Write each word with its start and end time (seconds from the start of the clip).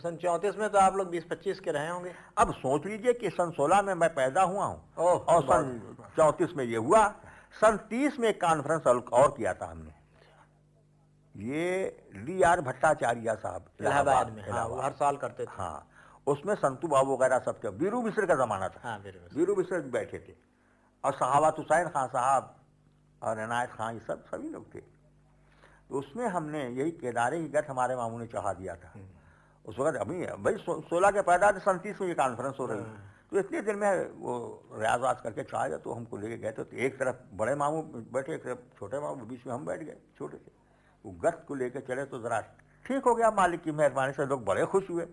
सन 0.00 0.16
चौंतीस 0.16 0.56
में 0.58 0.68
तो 0.70 0.78
आप 0.78 0.94
लोग 0.96 1.08
बीस 1.10 1.24
पच्चीस 1.30 1.60
के 1.60 1.70
रहे 1.70 1.88
होंगे। 1.88 2.12
अब 2.38 2.52
सोच 2.54 2.86
लीजिए 2.86 3.12
कि 3.12 3.30
सन 3.30 3.50
16 3.50 3.82
में 3.82 3.94
मैं 3.94 4.08
पैदा 4.14 4.42
हुआ 4.42 4.64
हूँ 4.64 4.80
और 4.98 5.42
सन 5.44 5.96
चौंतीस 6.16 6.56
में 6.56 6.64
ये 6.64 6.76
हुआ 6.78 7.06
सन 7.60 7.76
30 7.90 8.18
में 8.20 8.28
एक 8.28 8.40
कॉन्फ्रेंस 8.40 8.86
और 8.86 9.34
किया 9.36 9.54
था 9.54 9.70
हमने। 9.70 9.98
ये 11.34 11.64
डी 12.16 12.42
आर 12.42 12.60
भट्टाचार्य 12.60 13.34
साहब 13.36 13.64
इलाहाबाद 13.80 14.30
में 14.30 14.42
हाँ, 14.42 14.68
हर 14.82 14.92
साल 14.92 15.16
करते 15.16 15.44
थे। 15.44 15.50
हाँ 15.52 15.86
उसमें 16.26 16.54
संतू 16.54 16.88
बाबू 16.88 17.14
वगैरह 17.14 17.38
सब 17.38 17.60
थे। 17.64 17.68
वीरू 17.76 18.00
मिश्र 18.02 18.26
का 18.26 18.34
जमाना 18.36 18.68
था। 18.68 18.80
हाँ 18.82 18.98
वीरू 19.34 19.54
मिश्र। 19.56 19.80
बैठे 19.90 20.18
थे। 20.18 20.34
और 21.04 21.12
सहावत 21.12 21.58
हुसैन 21.58 21.88
खान 21.88 22.08
साहब 22.08 22.54
और 23.22 23.38
अनायत 23.38 23.70
खान 23.70 23.94
ये 23.94 24.00
सब 24.00 24.24
सभी 24.24 24.48
लोग 24.48 24.74
थे। 24.74 24.80
तो 24.80 25.98
उसमें 25.98 26.26
हमने 26.28 26.68
यही 26.70 26.90
केदारे 26.98 27.40
की 27.40 27.48
गठ 27.50 27.70
हमारे 27.70 27.96
मामू 27.96 28.18
ने 28.18 28.26
चढ़ा 28.26 28.52
दिया 28.52 28.74
था। 28.74 28.92
उस 29.70 29.78
वक्त 29.78 29.98
अभी 29.98 30.26
भाई 30.44 30.54
सो, 30.56 30.80
सोलह 30.80 31.10
के 31.10 31.22
पैदा 31.22 31.52
थे 31.52 31.60
सैंतीस 31.60 32.00
में 32.00 32.08
ये 32.08 32.14
कॉन्फ्रेंस 32.14 32.56
हो 32.60 32.66
रही 32.66 32.82
तो 33.30 33.38
इतने 33.38 33.60
दिन 33.62 33.76
में 33.76 33.90
वो 34.18 34.32
रियाज 34.74 35.00
वाज 35.00 35.20
करके 35.20 35.42
चढ़ा 35.42 35.66
गया 35.68 35.78
तो 35.78 35.92
हमको 35.92 36.16
लेके 36.16 36.38
गए 36.38 36.50
थे 36.50 36.64
तो 36.64 36.76
एक 36.76 36.98
तरफ़ 36.98 37.16
बड़े 37.36 37.54
मामू 37.54 37.82
बैठे 38.12 38.34
एक 38.34 38.44
तरफ़ 38.44 38.58
छोटे 38.78 39.00
मामू 39.00 39.24
बीच 39.24 39.46
में 39.46 39.54
हम 39.54 39.66
बैठ 39.66 39.80
गए 39.80 39.96
छोटे 40.18 40.36
थे 40.36 40.52
वो 41.04 41.12
गठ 41.22 41.44
को 41.48 41.54
लेके 41.54 41.80
चले 41.80 42.04
तो 42.04 42.18
जरा 42.18 42.40
ठीक 42.86 43.04
हो 43.04 43.14
गया 43.14 43.30
मालिक 43.30 43.62
की 43.62 43.72
मेहरबानी 43.72 44.12
से 44.12 44.26
लोग 44.26 44.44
बड़े 44.44 44.66
खुश 44.66 44.90
हुए। 44.90 45.04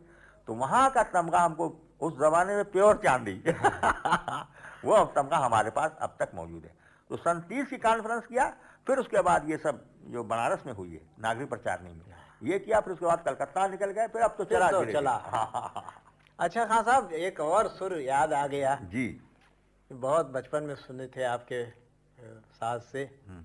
तो 0.48 0.54
वहाँ 0.54 0.90
का 0.92 1.04
तमगा 1.04 1.40
हमको 1.40 1.68
उस 2.02 2.14
जमाने 2.14 2.56
में 2.56 2.72
प्योर 2.72 2.98
चांदी। 2.98 3.34
वो 4.86 4.94
अब 4.94 5.12
तमगा 5.16 5.38
हमारे 5.38 5.70
पास 5.70 5.98
अब 6.02 6.16
तक 6.20 6.32
मौजूद 6.36 6.64
है। 6.64 6.74
तो 7.10 7.18
सन 7.18 7.40
तीस 7.50 7.68
की 7.68 7.78
कॉन्फ्रेंस 7.78 8.26
किया 8.26 8.46
फिर 8.88 8.98
उसके 8.98 9.22
बाद 9.22 9.50
ये 9.50 9.58
सब 9.58 9.84
जो 10.08 10.24
बनारस 10.24 10.64
में 10.66 10.74
हुई 10.74 10.94
है 10.94 11.02
नागरिक 11.20 11.50
प्रचार 11.50 11.82
नहीं 11.84 11.96
में 11.96 12.27
ये 12.42 12.60
किया 12.60 12.80
फिर 12.80 12.94
उसके 12.94 13.06
बाद 13.06 13.24
कलकत्ता 13.24 13.68
निकल 13.68 13.92
गए 13.92 14.08
फिर 14.08 14.22
अब 14.22 14.36
तो 14.38 14.44
चला 14.46 14.72
तो 14.72 14.84
चला। 14.86 15.12
हाँ, 15.12 15.50
हाँ, 15.54 15.72
हाँ। 15.76 16.04
अच्छा 16.40 16.66
खान 16.66 16.84
साहब 16.84 17.12
एक 17.14 17.40
और 17.40 17.68
सुर 17.68 17.98
याद 18.00 18.34
आ 18.34 18.48
गया। 18.48 18.76
जी। 18.84 19.22
बहुत 19.92 20.26
बचपन 20.26 20.64
में 20.64 20.76
सुने 20.76 21.08
थे 21.08 21.24
आपके 21.24 21.64
सास 22.58 22.90
से। 22.92 23.04
हम्म। 23.28 23.44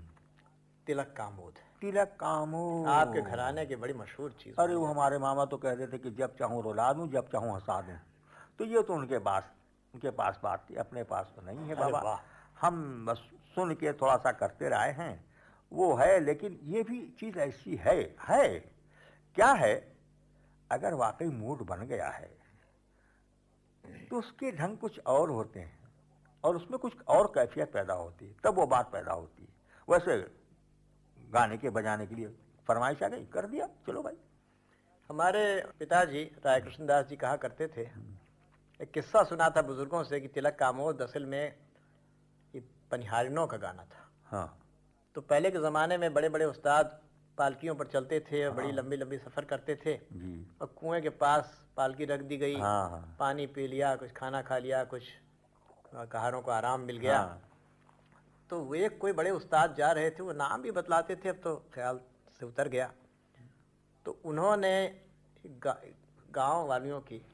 तिलक 0.87 1.13
कामोद। 1.17 1.53
तिलक 1.81 2.15
कामो 2.19 2.85
आपके 2.85 3.21
घराने 3.21 3.65
की 3.65 3.75
बड़ी 3.75 3.93
मशहूर 3.93 4.31
चीज़ 4.31 4.55
अरे 4.59 4.75
वो 4.75 4.85
हमारे 4.85 5.17
मामा 5.17 5.45
तो 5.45 5.57
कहते 5.57 5.87
थे 5.87 5.97
कि 5.97 6.11
जब 6.11 6.35
चाहूँ 6.35 6.63
रुला 6.63 6.91
दूँ 6.93 7.07
जब 7.07 7.27
चाहूँ 7.27 7.53
हंसा 7.53 7.81
दूँ। 7.81 7.97
तो 8.59 8.65
ये 8.65 8.81
तो 8.81 8.93
उनके 8.93 9.19
पास 9.19 9.51
उनके 9.93 10.09
पास 10.09 10.39
बात 10.43 10.65
थी 10.69 10.75
अपने 10.75 11.03
पास 11.03 11.33
तो 11.35 11.41
नहीं 11.41 11.67
है 11.67 11.75
बाबा। 11.75 12.19
हम 12.61 13.05
बस 13.05 13.17
सुन 13.55 13.73
के 13.73 13.93
थोड़ा 13.93 14.15
सा 14.17 14.31
करते 14.31 14.69
रहे 14.69 14.91
हैं। 14.91 15.25
वो 15.71 15.95
है 15.95 16.19
लेकिन 16.19 16.59
ये 16.63 16.83
भी 16.83 17.01
चीज़ 17.19 17.39
ऐसी 17.39 17.75
है 17.75 18.15
है। 18.29 18.72
क्या 19.35 19.51
है? 19.53 19.73
अगर 20.69 20.93
वाकई 20.95 21.25
मूड 21.27 21.65
बन 21.67 21.85
गया 21.87 22.09
है 22.09 22.31
तो 24.09 24.17
उसके 24.17 24.51
ढंग 24.51 24.77
कुछ 24.77 24.99
और 25.07 25.29
होते 25.29 25.59
हैं 25.59 25.91
और 26.43 26.55
उसमें 26.55 26.77
कुछ 26.79 27.01
और 27.09 27.27
कैफियत 27.35 27.71
पैदा 27.73 27.93
होती 27.93 28.25
है 28.25 28.35
तब 28.43 28.55
वो 28.55 28.65
बात 28.67 28.91
पैदा 28.91 29.13
होती 29.13 29.43
है। 29.43 29.49
वैसे 29.87 30.17
गाने 31.17 31.57
के 31.57 31.69
बजाने 31.71 32.05
के 32.07 32.15
लिए 32.15 32.27
फरमाइश 32.67 33.03
आ 33.03 33.07
गई 33.07 33.25
कर 33.27 33.47
दिया 33.47 33.67
चलो 33.87 34.03
भाई। 34.03 34.17
हमारे 35.09 35.43
पिताजी 35.79 36.23
राय 36.45 36.61
कृष्णदास 36.61 37.05
जी 37.05 37.15
कहा 37.15 37.35
करते 37.37 37.67
थे 37.67 37.81
एक 38.79 38.91
किस्सा 38.91 39.23
सुना 39.23 39.49
था 39.49 39.61
बुज़ुर्गों 39.61 40.03
से 40.03 40.19
कि 40.19 40.27
तिलक 40.29 40.55
कामोद 40.59 41.01
असल 41.01 41.25
में 41.25 41.43
ये 42.53 42.61
पनिहारिनों 42.91 43.47
का 43.47 43.57
गाना 43.57 43.83
था। 43.85 44.09
हाँ। 44.25 44.47
तो 45.15 45.21
पहले 45.23 45.51
के 45.51 45.59
ज़माने 45.59 45.97
में 45.97 46.13
बड़े 46.13 46.29
बड़े 46.29 46.45
उस्ताद 46.45 46.99
पालकियों 47.37 47.75
पर 47.75 47.87
चलते 47.87 48.19
थे 48.21 48.45
और 48.45 48.51
बड़ी 48.51 48.71
लंबी 48.71 48.97
लंबी 48.97 49.17
सफ़र 49.17 49.45
करते 49.45 49.75
थे। 49.75 49.95
और 50.61 50.67
कुएँ 50.77 51.01
के 51.01 51.09
पास 51.09 51.57
पालकी 51.77 52.05
रख 52.05 52.21
दी 52.21 52.37
गई। 52.37 52.55
हाँ 52.55 52.89
हाँ। 52.89 53.15
पानी 53.19 53.45
पी 53.47 53.67
लिया 53.67 53.95
कुछ 53.95 54.11
खाना 54.11 54.41
खा 54.41 54.57
लिया 54.57 54.83
कुछ 54.83 55.03
कहारों 55.95 56.41
को 56.41 56.51
आराम 56.51 56.81
मिल 56.81 56.97
गया। 56.97 57.17
हाँ, 57.17 57.41
तो 58.49 58.63
वे 58.63 58.89
कोई 58.89 59.13
बड़े 59.13 59.31
उस्ताद 59.31 59.75
जा 59.75 59.91
रहे 59.91 60.09
थे 60.09 60.23
वो 60.23 60.33
नाम 60.33 60.61
भी 60.61 60.71
बतलाते 60.71 61.15
थे 61.15 61.29
अब 61.29 61.39
तो 61.43 61.55
ख्याल 61.73 61.99
से 62.39 62.45
उतर 62.45 62.67
गया। 62.67 62.91
तो 64.05 64.19
उन्होंने 64.25 64.73
गा, 65.45 65.81
गाँव 66.31 66.67
वालियों 66.67 66.99
की 67.01 67.25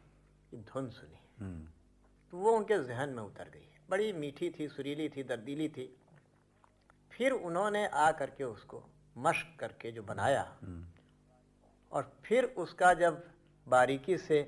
धुन 0.53 0.89
सुनी। 0.89 1.19
हम्म, 1.39 1.67
तो 2.33 2.37
वो 2.37 2.51
उनके 2.51 2.83
जहन 2.83 3.09
में 3.09 3.23
उतर 3.23 3.49
गई। 3.49 3.67
बड़ी 3.89 4.11
मीठी 4.13 4.49
थी 4.49 4.67
सुरीली 4.67 5.09
थी 5.09 5.23
दर्दीली 5.23 5.67
थी। 5.69 5.93
फिर 7.11 7.31
उन्होंने 7.31 7.85
आ 7.87 8.11
करके 8.11 8.43
उसको 8.43 8.83
मश्क 9.19 9.59
करके 9.59 9.91
जो 9.91 10.03
बनाया। 10.03 10.57
हम्म, 10.61 10.85
और 11.91 12.11
फिर 12.23 12.43
उसका 12.57 12.93
जब 12.93 13.23
बारीकी 13.67 14.17
से 14.17 14.39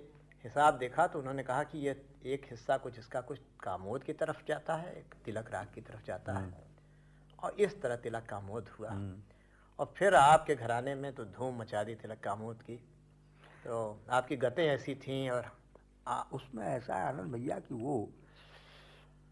हिसाब 0.44 0.78
देखा 0.78 1.08
तो 1.08 1.20
उन्होंने 1.20 1.44
कहा 1.44 1.64
कि 1.64 1.78
ये 1.78 2.06
एक 2.26 2.46
हिस्सा 2.50 2.78
कुछ 2.78 3.00
इसका 3.00 3.22
कुछ 3.22 3.40
कामोद 3.64 4.04
की 4.04 4.14
तरफ़ 4.14 4.44
जाता 4.48 4.76
है 4.76 4.94
एक 4.94 5.16
तिलक 5.26 5.52
राग 5.52 5.68
की 5.76 5.82
तरफ़ 5.82 6.06
जाता 6.06 6.34
है। 6.34 6.64
और 7.44 7.52
इस 7.60 7.82
तरह 7.82 7.96
तिलक 7.96 8.26
कामोद 8.26 8.70
हुआ। 8.70 8.90
हम्म। 8.90 9.22
और 9.80 9.94
फिर 9.98 10.16
आपके 10.16 10.56
घराने 10.56 10.96
में 10.96 11.14
तो 11.14 11.26
धूम 11.26 11.60
मचा 11.60 11.84
दी 11.84 11.96
तिलक 11.96 12.20
कामोद 12.20 12.62
की। 12.62 12.76
तो 13.64 14.02
आपकी 14.10 14.36
गतें 14.38 14.66
ऐसी 14.66 14.96
थीं 14.96 15.30
और 15.30 15.52
आ, 16.08 16.22
उसमें 16.22 16.66
ऐसा 16.66 16.96
है 16.96 17.08
आनंद 17.08 17.32
भैया 17.34 17.60
कि 17.60 17.76
वो 17.76 18.10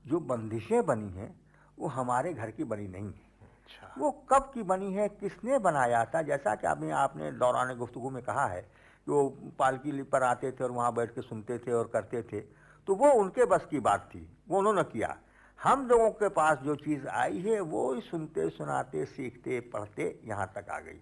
जो 0.08 0.20
बंदिशें 0.20 0.86
बनी 0.86 1.10
हैं 1.10 1.42
वो 1.80 1.88
हमारे 1.88 2.34
घर 2.34 2.52
की 2.52 2.64
बनी 2.64 2.88
नहीं 2.88 3.14
है। 3.14 3.29
अच्छा। 3.72 3.94
वो 3.98 4.12
कब 4.30 4.52
की 4.54 4.64
बनी 4.64 4.94
है 4.94 5.08
किसने 5.12 5.58
बनाया 5.60 6.04
था? 6.06 6.22
जैसा 6.24 6.56
कि 6.56 6.68
आपने 6.68 6.92
आपने 6.92 7.32
दौरान 7.34 7.76
गुफ्तगू 7.78 8.10
में 8.10 8.22
कहा 8.24 8.46
है 8.46 8.62
कि 8.62 9.12
वो 9.12 9.28
पालकी 9.60 10.02
पर 10.04 10.24
आते 10.24 10.52
थे 10.52 10.64
और 10.64 10.72
वहाँ 10.72 10.94
बैठ 10.94 11.12
के 11.16 11.22
सुनते 11.22 11.58
थे 11.58 11.72
और 11.72 11.90
करते 11.94 12.22
थे। 12.24 12.40
तो 12.88 12.96
वो 12.96 13.12
उनके 13.14 13.46
बस 13.46 13.66
की 13.70 13.80
बात 13.80 14.10
थी 14.14 14.28
वो 14.50 14.58
उन्होंने 14.60 14.84
किया। 14.84 15.16
हम 15.60 15.88
लोगों 15.88 16.10
के 16.12 16.30
पास 16.32 16.58
जो 16.58 16.76
चीज़ 16.78 17.08
आई 17.10 17.40
है 17.42 17.60
वो 17.62 17.94
ही 17.94 18.02
सुनते 18.02 18.50
सुनाते 18.50 19.06
सीखते 19.08 19.60
पढ़ते 19.74 20.08
यहाँ 20.26 20.52
तक 20.56 20.70
आ 20.70 20.80
गई। 20.80 21.00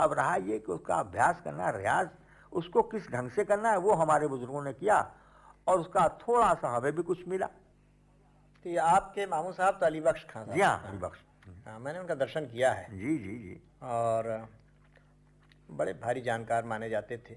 अब 0.00 0.12
रहा 0.12 0.34
ये 0.36 0.58
कि 0.58 0.72
उसका 0.72 0.94
अभ्यास 0.96 1.40
करना 1.44 1.70
रियाज 1.70 2.08
उसको 2.52 2.82
किस 2.84 3.10
ढंग 3.10 3.30
से 3.30 3.44
करना 3.44 3.70
है 3.70 3.78
वो 3.78 3.94
हमारे 3.94 4.26
बुज़ुर्गों 4.26 4.62
ने 4.64 4.72
किया 4.74 4.98
और 5.66 5.80
उसका 5.80 6.08
थोड़ा 6.20 6.52
सा 6.54 6.76
हमें 6.76 6.92
भी 6.92 7.02
कुछ 7.02 7.26
मिला। 7.28 7.46
तो 8.64 8.70
ये 8.70 8.76
आपके 8.76 9.26
मामू 9.26 9.52
साहब 9.52 9.74
तो 9.74 9.86
अली 9.86 10.00
बख्श 10.00 10.24
खान। 10.30 10.52
जी 10.52 10.60
हाँ 10.60 10.76
हरिबख्श 10.86 11.18
हाँ 11.66 11.78
मैंने 11.78 11.98
उनका 11.98 12.14
दर्शन 12.14 12.46
किया 12.46 12.72
है। 12.72 12.86
जी 12.90 13.16
जी 13.18 13.36
जी। 13.38 13.60
और 13.82 14.48
बड़े 15.70 15.92
भारी 15.92 16.20
जानकार 16.20 16.64
माने 16.64 16.88
जाते 16.90 17.16
थे। 17.18 17.34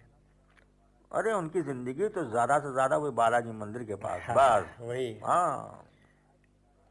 अरे 1.12 1.34
उनकी 1.34 1.62
ज़िंदगी 1.62 2.08
तो 2.10 2.24
ज़्यादा 2.30 2.58
से 2.60 2.72
ज़्यादा 2.74 2.98
वही 2.98 3.12
बालाजी 3.12 3.52
मंदिर 3.52 3.84
के 3.84 3.96
पास 3.96 4.22
हाँ, 4.22 4.36
बस। 4.36 4.76
वही। 4.82 5.14
हाँ। 5.26 5.80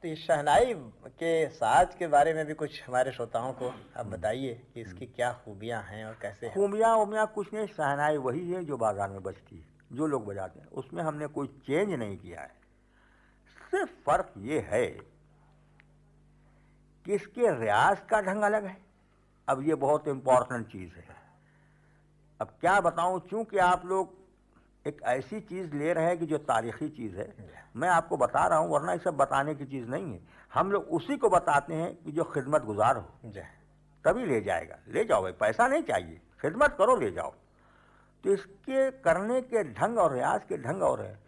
तो 0.05 0.09
इस 0.09 0.27
शहनाई 0.27 0.75
के 1.19 1.49
साज 1.49 1.95
के 1.95 2.07
बारे 2.07 2.33
में 2.35 2.45
भी 2.47 2.55
कुछ 2.55 2.83
हमारे 2.87 3.13
श्रोताओं 3.13 3.53
को 3.53 3.69
आप 3.97 4.07
बताइए 4.07 4.55
कि 4.75 4.81
इसकी 4.81 5.07
क्या 5.07 5.33
खूबियाँ 5.45 5.83
हैं 5.83 6.05
और 6.05 6.17
कैसे 6.23 6.49
खूबियाँ 6.49 6.95
उमियाँ 6.97 7.27
कुछ 7.35 7.53
नहीं 7.55 7.67
शहनाई 7.67 8.17
वही 8.17 8.51
है 8.51 8.65
जो 8.65 8.77
बाज़ार 8.77 9.11
में 9.11 9.23
बजती 9.23 9.57
है 9.57 9.97
जो 9.97 10.07
लोग 10.07 10.27
बजाते 10.27 10.61
हैं। 10.61 10.67
उसमें 10.73 11.03
हमने 11.03 11.27
कोई 11.27 11.47
चेंज 11.67 11.93
नहीं 11.93 12.17
किया 12.19 12.41
है। 12.41 12.61
सिर्फ़ 13.71 13.91
फ़र्क 14.07 14.33
ये 14.39 14.61
है 14.61 14.85
कि 17.07 17.13
इसके 17.15 17.51
रियाज 17.61 18.01
का 18.11 18.21
ढंग 18.23 18.43
अलग 18.45 18.65
है? 18.65 18.77
अब 19.49 19.63
ये 19.63 19.75
बहुत 19.77 20.09
इम्पोर्टेंट 20.09 20.67
चीज़ 20.67 20.91
है। 20.91 21.05
अब 22.41 22.49
क्या 22.61 22.81
बताऊँ 22.81 23.21
चूँकि 23.31 23.59
आप 23.61 23.87
लोग 23.87 24.21
एक 24.85 25.03
ऐसी 25.09 25.41
चीज़ 25.43 25.75
ले 25.75 25.93
रहे 25.93 26.07
हैं 26.07 26.19
कि 26.19 26.27
जो 26.27 26.39
तारीखी 26.41 26.89
चीज़ 26.91 27.17
है 27.17 27.33
मैं 27.77 27.89
आपको 27.89 28.17
बता 28.17 28.47
रहा 28.47 28.59
हूँ 28.59 28.71
वरना 28.71 28.93
ये 28.93 28.99
सब 28.99 29.17
बताने 29.17 29.55
की 29.55 29.65
चीज़ 29.67 29.89
नहीं 29.89 30.13
है। 30.13 30.21
हम 30.53 30.73
लोग 30.73 30.89
उसी 30.93 31.17
को 31.17 31.29
बताते 31.31 31.75
हैं 31.75 31.95
कि 31.97 32.13
जो 32.13 32.25
खिदमत 32.25 32.63
गुजार 32.63 32.97
हो 32.97 33.31
तभी 34.05 34.27
ले 34.27 34.41
जाएगा। 34.41 34.79
ले 34.89 35.05
जाओ 35.05 35.23
भाई 35.23 35.33
पैसा 35.41 35.67
नहीं 35.69 35.83
चाहिए। 35.83 36.21
खिदमत 36.43 36.75
करो 36.79 36.97
ले 36.97 37.11
जाओ। 37.11 37.33
तो 38.25 38.33
इसके 38.33 38.91
करने 39.01 39.41
के 39.43 39.63
ढंग 39.73 39.99
और 39.99 40.13
रियाज 40.15 40.45
के 40.45 40.57
ढंग 40.59 40.83
और 40.83 41.01
है। 41.01 41.19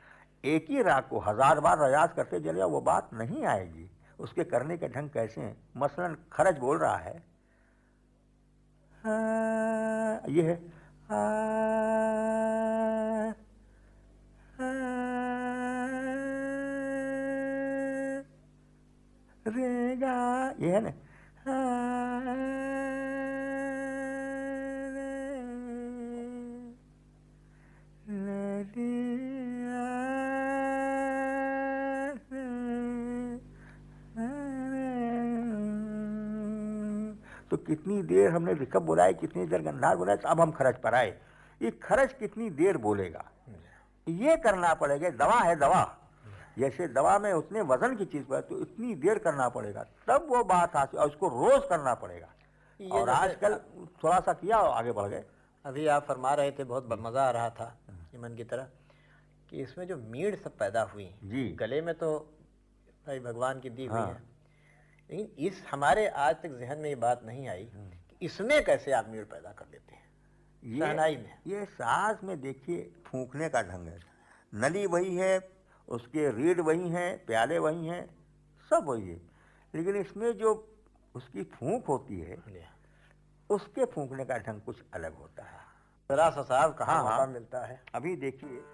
एक 0.44 0.66
ही 0.70 0.82
राग 0.82 1.08
को 1.10 1.20
हज़ार 1.20 1.60
बार 1.60 1.78
रियाज 1.80 2.12
करते 2.16 2.40
चले 2.40 2.58
जाओ 2.58 2.70
वो 2.70 2.80
बात 2.82 3.10
नहीं 3.14 3.44
आएगी। 3.46 3.83
उसके 4.20 4.44
करने 4.44 4.76
के 4.76 4.88
ढंग 4.88 5.10
कैसे 5.10 5.40
हैं? 5.40 5.56
मसलन 5.76 6.16
खरज 6.32 6.58
बोल 6.58 6.78
रहा 6.78 6.96
है। 6.96 7.22
हाँ, 9.04 10.20
ये 10.28 10.42
है। 10.42 10.84
गा 19.96 20.54
ये 20.60 20.72
है 20.72 20.80
ना? 20.80 20.92
रे, 28.08 28.62
रे, 28.62 29.23
तो 37.54 37.58
कितनी 37.64 38.02
देर 38.02 38.30
हमने 38.30 38.52
रिकब 38.54 38.82
बोला 38.82 39.04
है 39.04 39.14
कितनी 39.14 39.46
देर 39.46 39.62
गंधार 39.62 39.96
बोला 39.96 40.12
है 40.12 40.18
तो 40.18 40.28
अब 40.28 40.40
हम 40.40 40.50
खर्च 40.52 40.78
पर 40.82 40.94
आए। 40.94 41.10
ये 41.60 41.70
खर्च 41.82 42.12
कितनी 42.12 42.48
देर 42.52 42.76
बोलेगा? 42.76 43.22
ये 44.06 44.36
करना 44.36 44.72
पड़ेगा 44.74 45.10
दवा 45.16 45.38
है 45.40 45.54
दवा। 45.56 45.84
जैसे 46.58 46.88
दवा 46.88 47.18
में 47.18 47.32
उतने 47.32 47.60
वज़न 47.62 47.94
की 47.96 48.04
चीज़ 48.06 48.24
पर 48.24 48.40
तो 48.40 48.60
इतनी 48.62 48.94
देर 48.96 49.18
करना 49.18 49.48
पड़ेगा। 49.48 49.82
तब 50.08 50.26
वो 50.30 50.42
बात 50.44 50.76
आती 50.76 50.96
और 50.96 51.06
उसको 51.06 51.28
रोज 51.30 51.62
करना 51.70 51.94
पड़ेगा। 51.94 52.28
और 52.80 53.08
आजकल 53.10 53.56
थोड़ा 54.02 54.18
सा 54.20 54.32
किया 54.34 54.58
और 54.58 54.70
आगे 54.72 54.92
बढ़ 54.92 55.08
गए। 55.10 55.24
अभी 55.64 55.86
आप 55.86 56.04
फरमा 56.04 56.34
रहे 56.34 56.50
थे 56.52 56.64
बहुत 56.64 56.88
मज़ा 57.00 57.22
आ 57.22 57.30
रहा 57.30 57.50
था 57.52 57.74
ईमन 58.14 58.34
की 58.34 58.44
तरह 58.44 58.68
कि 59.50 59.62
इसमें 59.62 59.86
जो 59.86 59.96
मीड़ 60.10 60.34
सब 60.36 60.58
पैदा 60.58 60.82
हुई 60.92 61.10
जी। 61.24 61.48
गले 61.60 61.80
में 61.82 61.94
तो 61.94 62.16
भाई 63.06 63.20
भगवान 63.22 63.60
की 63.60 63.70
दी 63.70 63.86
हुई 63.86 64.00
हाँ। 64.00 64.22
है 65.10 65.16
लेकिन 65.16 65.46
इस 65.46 65.64
हमारे 65.70 66.08
आज 66.08 66.36
तक 66.36 66.48
जहन 66.48 66.78
में 66.78 66.88
ये 66.88 66.94
बात 66.94 67.24
नहीं 67.24 67.48
आई 67.48 67.64
कि 67.64 68.18
इसमें 68.22 68.64
कैसे 68.64 68.92
आप 68.92 69.08
मीड़ 69.08 69.24
पैदा 69.24 69.52
कर 69.52 69.64
लेते 69.72 69.94
हैं। 69.94 70.04
ये 70.64 71.16
में। 71.16 71.38
ये 71.46 71.64
सांस 71.64 72.24
में 72.24 72.40
देखिए 72.40 72.92
फूकने 73.06 73.48
का 73.48 73.62
ढंग 73.62 73.88
है। 73.88 74.00
नली 74.54 74.86
वही 74.86 75.16
है 75.16 75.48
उसके 75.88 76.30
रीढ़ 76.30 76.60
वही 76.60 76.88
हैं 76.88 77.26
प्याले 77.26 77.58
वही 77.58 77.86
हैं 77.86 78.06
सब 78.70 78.84
वही 78.84 79.08
है। 79.08 79.20
लेकिन 79.74 79.96
इसमें 79.96 80.32
जो 80.32 80.76
उसकी 81.14 81.42
फूंक 81.42 81.86
होती 81.86 82.20
है 82.20 82.36
उसके 83.50 83.84
फूंकने 83.84 84.24
का 84.24 84.38
ढंग 84.38 84.60
कुछ 84.60 84.82
अलग 84.94 85.14
होता 85.14 85.42
है। 85.42 85.60
जरा 86.10 86.30
सा 86.30 86.42
साहब 86.42 86.74
कहाँ 86.74 87.04
हाँ, 87.04 87.18
हाँ। 87.18 87.26
मिलता 87.26 87.66
है? 87.66 87.82
अभी 87.94 88.16
देखिए 88.16 88.73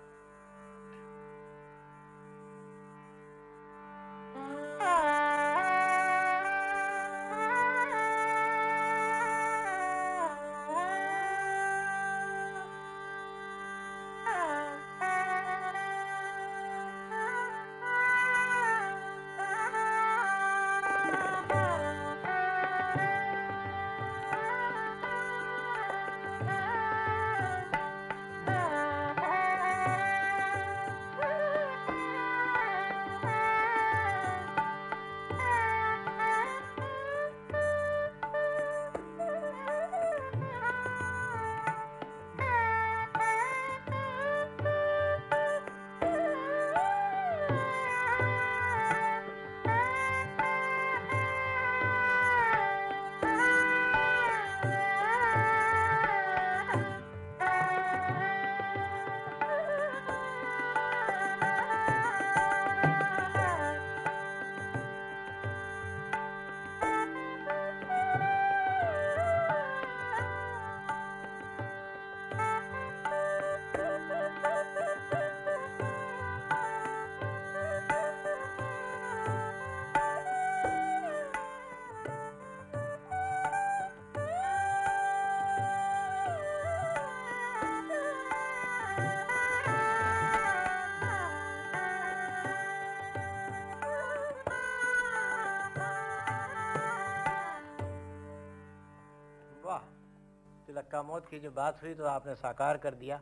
मौत 101.02 101.26
की 101.26 101.38
जो 101.41 101.50
बात 101.50 101.82
हुई 101.82 101.94
तो 101.94 102.05
आपने 102.06 102.35
साकार 102.37 102.76
कर 102.79 102.94
दिया। 102.94 103.20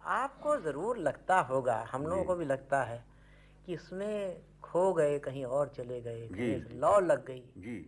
आपको 0.00 0.56
ज़रूर 0.60 0.98
लगता 0.98 1.40
होगा 1.42 1.76
हम 1.92 2.06
लोगों 2.06 2.24
को 2.24 2.34
भी 2.34 2.44
लगता 2.44 2.82
है 2.82 3.04
कि 3.66 3.74
इसमें 3.74 4.42
खो 4.62 4.92
गए 4.94 5.18
कहीं 5.18 5.44
और 5.46 5.68
चले 5.68 6.00
गए। 6.00 6.56
लौ 6.74 6.98
लग 7.00 7.24
गई। 7.26 7.42
जी। 7.58 7.78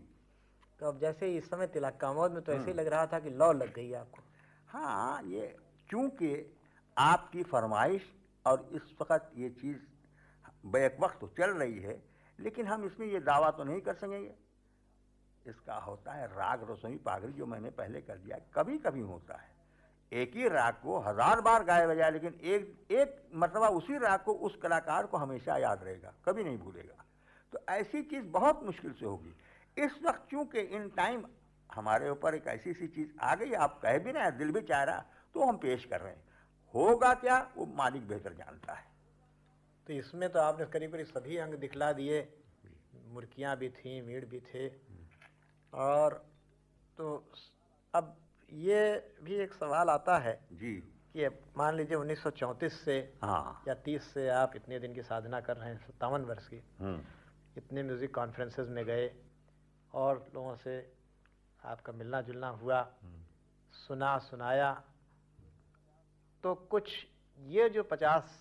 तो 0.81 0.89
अब 0.89 0.99
जैसे 1.01 1.35
इस 1.37 1.49
समय 1.51 1.67
तिलक्का 1.69 2.13
मौत 2.13 2.33
में 2.33 2.43
तो 2.43 2.53
ऐसे 2.53 2.61
ही 2.61 2.71
हम्म। 2.71 2.81
लग 2.81 2.87
रहा 2.87 3.07
था 3.07 3.19
कि 3.19 3.31
लौ 3.31 3.53
लग 3.53 3.73
गई 3.75 3.93
आपको। 3.95 4.23
हाँ 4.69 5.23
ये 5.25 5.55
चूँकि 5.91 6.35
आपकी 6.97 7.43
फरमाइश 7.45 8.13
और 8.47 8.69
इस 8.73 8.95
वक्त 9.01 9.31
ये 9.37 9.49
चीज़ 9.53 9.77
बैक 10.67 10.97
वक्त 11.01 11.21
तो 11.21 11.27
चल 11.39 11.51
रही 11.53 11.79
है 11.81 12.03
लेकिन 12.39 12.67
हम 12.67 12.85
इसमें 12.87 13.07
ये 13.07 13.21
दावा 13.23 13.51
तो 13.51 13.65
नहीं 13.65 13.81
कर 13.81 13.95
सकेंगे। 13.95 14.35
इसका 15.47 15.75
होता 15.77 16.13
है 16.13 16.27
राग 16.29 16.67
रसोई 16.71 16.97
पागरी 17.05 17.33
जो 17.33 17.47
मैंने 17.47 17.71
पहले 17.73 18.01
कर 18.01 18.17
दिया। 18.17 18.39
कभी 18.55 18.79
कभी 18.79 19.01
होता 19.03 19.37
है। 19.37 19.51
एक 20.13 20.35
ही 20.37 20.49
राग 20.49 20.75
को 20.75 20.99
हज़ार 21.01 21.41
बार 21.41 21.65
गाया 21.65 21.87
बजाय 21.87 22.11
लेकिन 22.11 22.35
एक 22.45 22.93
एक 22.93 23.23
मरतबा 23.35 23.69
उसी 23.71 23.99
राग 23.99 24.21
को 24.21 24.33
उस 24.41 24.57
कलाकार 24.63 25.07
को 25.07 25.17
हमेशा 25.17 25.57
याद 25.59 25.85
रहेगा 25.85 26.13
कभी 26.25 26.45
नहीं 26.45 26.59
भूलेगा। 26.59 27.05
तो 27.53 27.59
ऐसी 27.71 28.03
चीज़ 28.05 28.27
बहुत 28.31 28.63
मुश्किल 28.65 28.93
से 28.93 29.07
होगी। 29.07 29.35
इस 29.77 29.99
वक्त 30.05 30.27
चूँकि 30.31 30.61
इन 30.61 30.89
टाइम 30.97 31.25
हमारे 31.71 32.11
ऊपर 32.11 32.35
एक 32.35 32.47
ऐसी 32.49 32.73
सी 32.75 32.87
चीज़ 32.89 33.09
आ 33.21 33.35
गई 33.35 33.53
आप 33.59 33.79
कह 33.83 33.99
भी 33.99 34.13
ना 34.13 34.29
दिल 34.33 34.51
भी 34.53 34.61
चाह 34.63 34.83
रहा 34.83 35.05
तो 35.35 35.47
हम 35.47 35.57
पेश 35.57 35.85
कर 35.85 36.01
रहे 36.01 36.13
हैं। 36.13 36.23
होगा 36.75 37.13
क्या 37.17 37.39
वो 37.57 37.67
मालिक 37.77 38.07
बेहतर 38.09 38.33
जानता 38.35 38.73
है। 38.73 38.91
तो 39.87 39.93
इसमें 39.93 40.29
तो 40.29 40.39
आपने 40.39 40.67
करीब 40.67 40.93
करीब 40.93 41.07
सभी 41.07 41.37
अंग 41.39 41.55
दिखला 41.57 41.93
दिए। 41.93 42.21
मुर्कियाँ 43.09 43.57
भी 43.57 43.69
थीं 43.71 44.01
मीड़ 44.03 44.25
भी 44.25 44.41
थे। 44.45 44.69
और 45.73 46.15
तो 46.99 47.15
अब 47.95 48.17
ये 48.49 48.81
भी 49.23 49.35
एक 49.35 49.53
सवाल 49.55 49.91
आता 49.91 50.19
है 50.19 50.35
जी। 50.53 50.75
कि 51.13 51.25
अब 51.25 51.39
मान 51.59 51.77
लीजिए 51.77 51.97
1934 51.97 52.73
से 52.85 52.97
हाँ। 53.23 53.63
या 53.69 53.75
30 53.83 54.03
से 54.15 54.29
आप 54.29 54.53
इतने 54.57 54.79
दिन 54.79 54.95
की 54.95 55.03
साधना 55.03 55.41
कर 55.41 55.57
रहे 55.57 55.69
हैं 55.71 55.79
सत्तावन 55.79 56.25
वर्ष 56.25 56.49
की। 56.49 56.63
हम्म, 56.81 57.01
इतने 57.57 57.83
म्यूज़िक 57.83 58.15
कॉन्फ्रेंसेस 58.15 58.69
में 58.69 58.85
गए 58.85 59.11
और 59.95 60.27
लोगों 60.35 60.55
से 60.57 60.77
आपका 61.63 61.93
मिलना 61.93 62.21
जुलना 62.21 62.49
हुआ 62.63 62.83
सुना 63.73 64.17
सुनाया 64.19 64.73
तो 66.45 66.55
कुछ 66.71 66.91
ये 67.39 67.69
जो 67.69 67.83
पचास 67.83 68.39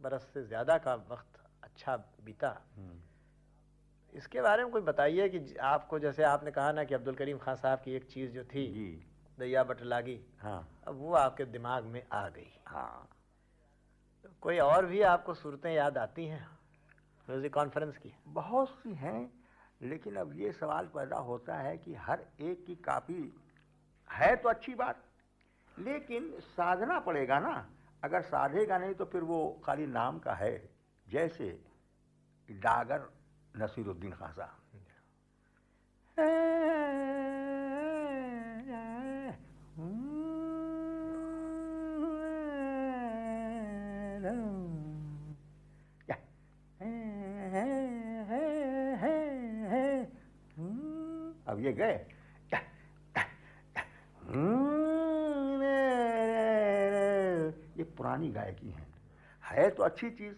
बरस 0.00 0.22
से 0.34 0.42
ज़्यादा 0.46 0.76
का 0.78 0.94
वक्त 1.10 1.40
अच्छा 1.62 1.96
बीता 2.24 2.48
हम्म, 2.76 3.00
इसके 4.12 4.40
बारे 4.40 4.62
में 4.62 4.72
कोई 4.72 4.82
बताइए 4.82 5.28
कि 5.28 5.54
आपको 5.62 5.98
जैसे 5.98 6.22
आपने 6.22 6.50
कहा 6.50 6.72
ना 6.72 6.84
कि 6.84 6.94
अब्दुल 6.94 7.14
करीम 7.14 7.38
खान 7.38 7.56
साहब 7.56 7.78
की 7.78 7.94
एक 7.96 8.04
चीज़ 8.04 8.30
जो 8.32 8.44
थी 8.44 8.64
दैया 9.38 9.62
बटलागी 9.64 10.18
हाँ। 10.40 10.68
अब 10.88 10.98
वो 10.98 11.12
आपके 11.14 11.44
दिमाग 11.44 11.84
में 11.84 12.02
आ 12.12 12.28
गई। 12.28 12.52
हाँ। 12.66 13.08
तो 14.24 14.30
कोई 14.40 14.58
और 14.58 14.86
भी 14.86 15.02
आपको 15.02 15.34
सूरतें 15.34 15.70
याद 15.72 15.98
आती 15.98 16.24
हैं 16.26 16.46
म्यूज़िक 17.28 17.54
कॉन्फ्रेंस 17.54 17.96
की? 17.96 18.12
बहुत 18.28 18.68
सी 18.70 18.94
हैं 18.94 19.30
लेकिन 19.80 20.16
अब 20.16 20.32
ये 20.36 20.52
सवाल 20.52 20.86
पैदा 20.86 21.16
होता 21.16 21.56
है 21.56 21.76
कि 21.78 21.94
हर 21.96 22.24
एक 22.40 22.64
की 22.66 22.74
कापी 22.74 23.32
है 24.10 24.34
तो 24.36 24.48
अच्छी 24.48 24.74
बात 24.74 25.04
लेकिन 25.78 26.30
साधना 26.40 26.98
पड़ेगा 27.00 27.38
ना। 27.38 27.54
अगर 28.02 28.22
साधेगा 28.22 28.78
नहीं 28.78 28.94
तो 28.94 29.04
फिर 29.04 29.22
वो 29.22 29.38
खाली 29.64 29.86
नाम 29.86 30.18
का 30.18 30.34
है। 30.34 30.52
जैसे 31.06 31.46
डागर 32.48 33.08
नसीरुद्दीन 33.58 34.12
खान 34.12 34.32
साहब 34.32 34.56
अब 51.48 51.60
ये 51.60 51.72
गए। 51.72 51.94
ये 57.76 57.84
पुरानी 57.96 58.28
गायकी 58.30 58.70
है। 58.70 58.86
है 59.44 59.70
तो 59.70 59.82
अच्छी 59.82 60.10
चीज़ 60.10 60.36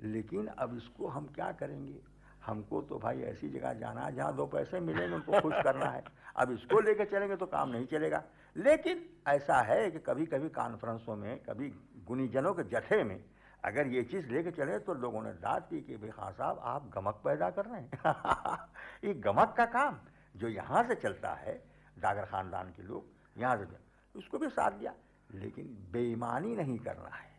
लेकिन 0.00 0.46
अब 0.46 0.76
इसको 0.76 1.08
हम 1.08 1.26
क्या 1.26 1.50
करेंगे? 1.52 2.13
हमको 2.46 2.82
तो 2.82 2.98
भाई 2.98 3.20
ऐसी 3.22 3.48
जगह 3.48 3.72
जाना 3.72 4.00
है 4.00 4.14
जहाँ 4.14 4.36
दो 4.36 4.46
पैसे 4.46 4.80
मिलेंगे 4.80 5.14
उनको 5.14 5.40
खुश 5.40 5.54
करना 5.64 5.86
है। 5.86 6.02
अब 6.36 6.52
इसको 6.52 6.80
लेके 6.80 7.04
चलेंगे 7.04 7.36
तो 7.36 7.46
काम 7.46 7.68
नहीं 7.70 7.86
चलेगा। 7.86 8.24
लेकिन 8.56 9.04
ऐसा 9.28 9.60
है 9.60 9.90
कि 9.90 9.98
कभी 9.98 10.26
कभी 10.26 10.48
कॉन्फ्रेंसों 10.48 11.16
में 11.16 11.38
कभी 11.38 11.68
गुनीजनों 12.06 12.54
के 12.54 12.62
जथे 12.62 13.04
में 13.04 13.24
अगर 13.64 13.86
ये 13.86 14.02
चीज़ 14.02 14.26
लेके 14.26 14.50
चले 14.50 14.78
तो 14.78 14.94
लोगों 14.94 15.22
ने 15.22 15.32
दाद 15.32 15.62
दी 15.62 15.80
कि 15.80 15.96
भाई 15.96 16.10
खान 16.10 16.32
साहब 16.32 16.58
आप 16.58 16.90
गमक 16.94 17.14
पैदा 17.24 17.50
कर 17.50 17.64
रहे 17.64 17.80
हैं। 17.80 17.90
ये 19.04 19.14
गमक 19.14 19.54
का 19.56 19.64
काम 19.64 20.00
जो 20.36 20.48
यहाँ 20.48 20.82
से 20.84 20.94
चलता 20.94 21.34
है 21.34 21.54
जागर 21.98 22.24
खानदान 22.24 22.68
के 22.68 22.82
लोग 22.82 23.06
यहाँ 23.38 23.56
से 23.56 24.18
उसको 24.18 24.38
भी 24.38 24.48
साथ 24.48 24.70
दिया। 24.70 24.94
लेकिन 25.34 25.88
बेईमानी 25.92 26.56
नहीं 26.56 26.78
करना 26.78 27.16
है। 27.16 27.30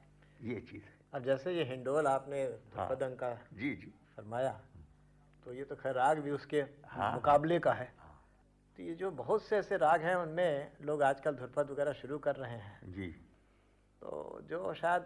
ये 0.42 0.60
चीज़ 0.60 0.84
है। 0.84 0.94
अब 1.14 1.24
जैसे 1.24 1.52
ये 1.52 1.64
हिंडोल 1.64 2.08
आपने 2.08 2.44
हाँ। 2.76 2.90
का 3.02 3.34
जी 3.54 3.76
जी। 3.76 3.94
फरमाया 4.18 4.60
तो 5.46 5.54
ये 5.54 5.64
तो 5.64 5.76
खैर 5.76 5.94
राग 5.94 6.20
भी 6.20 6.32
उसके 6.32 6.62
हाँ। 6.88 7.14
मुकाबले 7.14 7.60
का 7.60 7.74
है। 7.74 7.94
तो 8.78 8.84
ये 8.84 8.94
जो 8.96 9.12
बहुत 9.12 9.44
से 9.44 9.58
ऐसे 9.58 9.78
राग 9.78 10.02
हैं 10.02 10.16
उनमें 10.16 10.72
लोग 10.82 11.02
आजकल 11.04 11.36
धुरपद 11.36 11.70
वगैरह 11.72 11.94
शुरू 11.94 12.18
कर 12.20 12.36
रहे 12.36 12.58
हैं। 12.58 12.94
जी। 12.94 13.08
तो 14.02 14.42
जो 14.44 14.74
शायद 14.74 15.06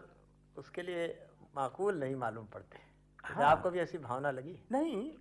उसके 0.57 0.81
लिए 0.81 1.27
माकूल 1.55 1.99
नहीं 1.99 2.15
मालूम 2.15 2.45
पड़ते। 2.45 2.77
तो 2.77 3.33
हाँ। 3.33 3.43
आपको 3.43 3.69
भी 3.69 3.79
ऐसी 3.79 3.97
भावना 3.97 4.31
लगी? 4.31 4.59
नहीं 4.71 5.11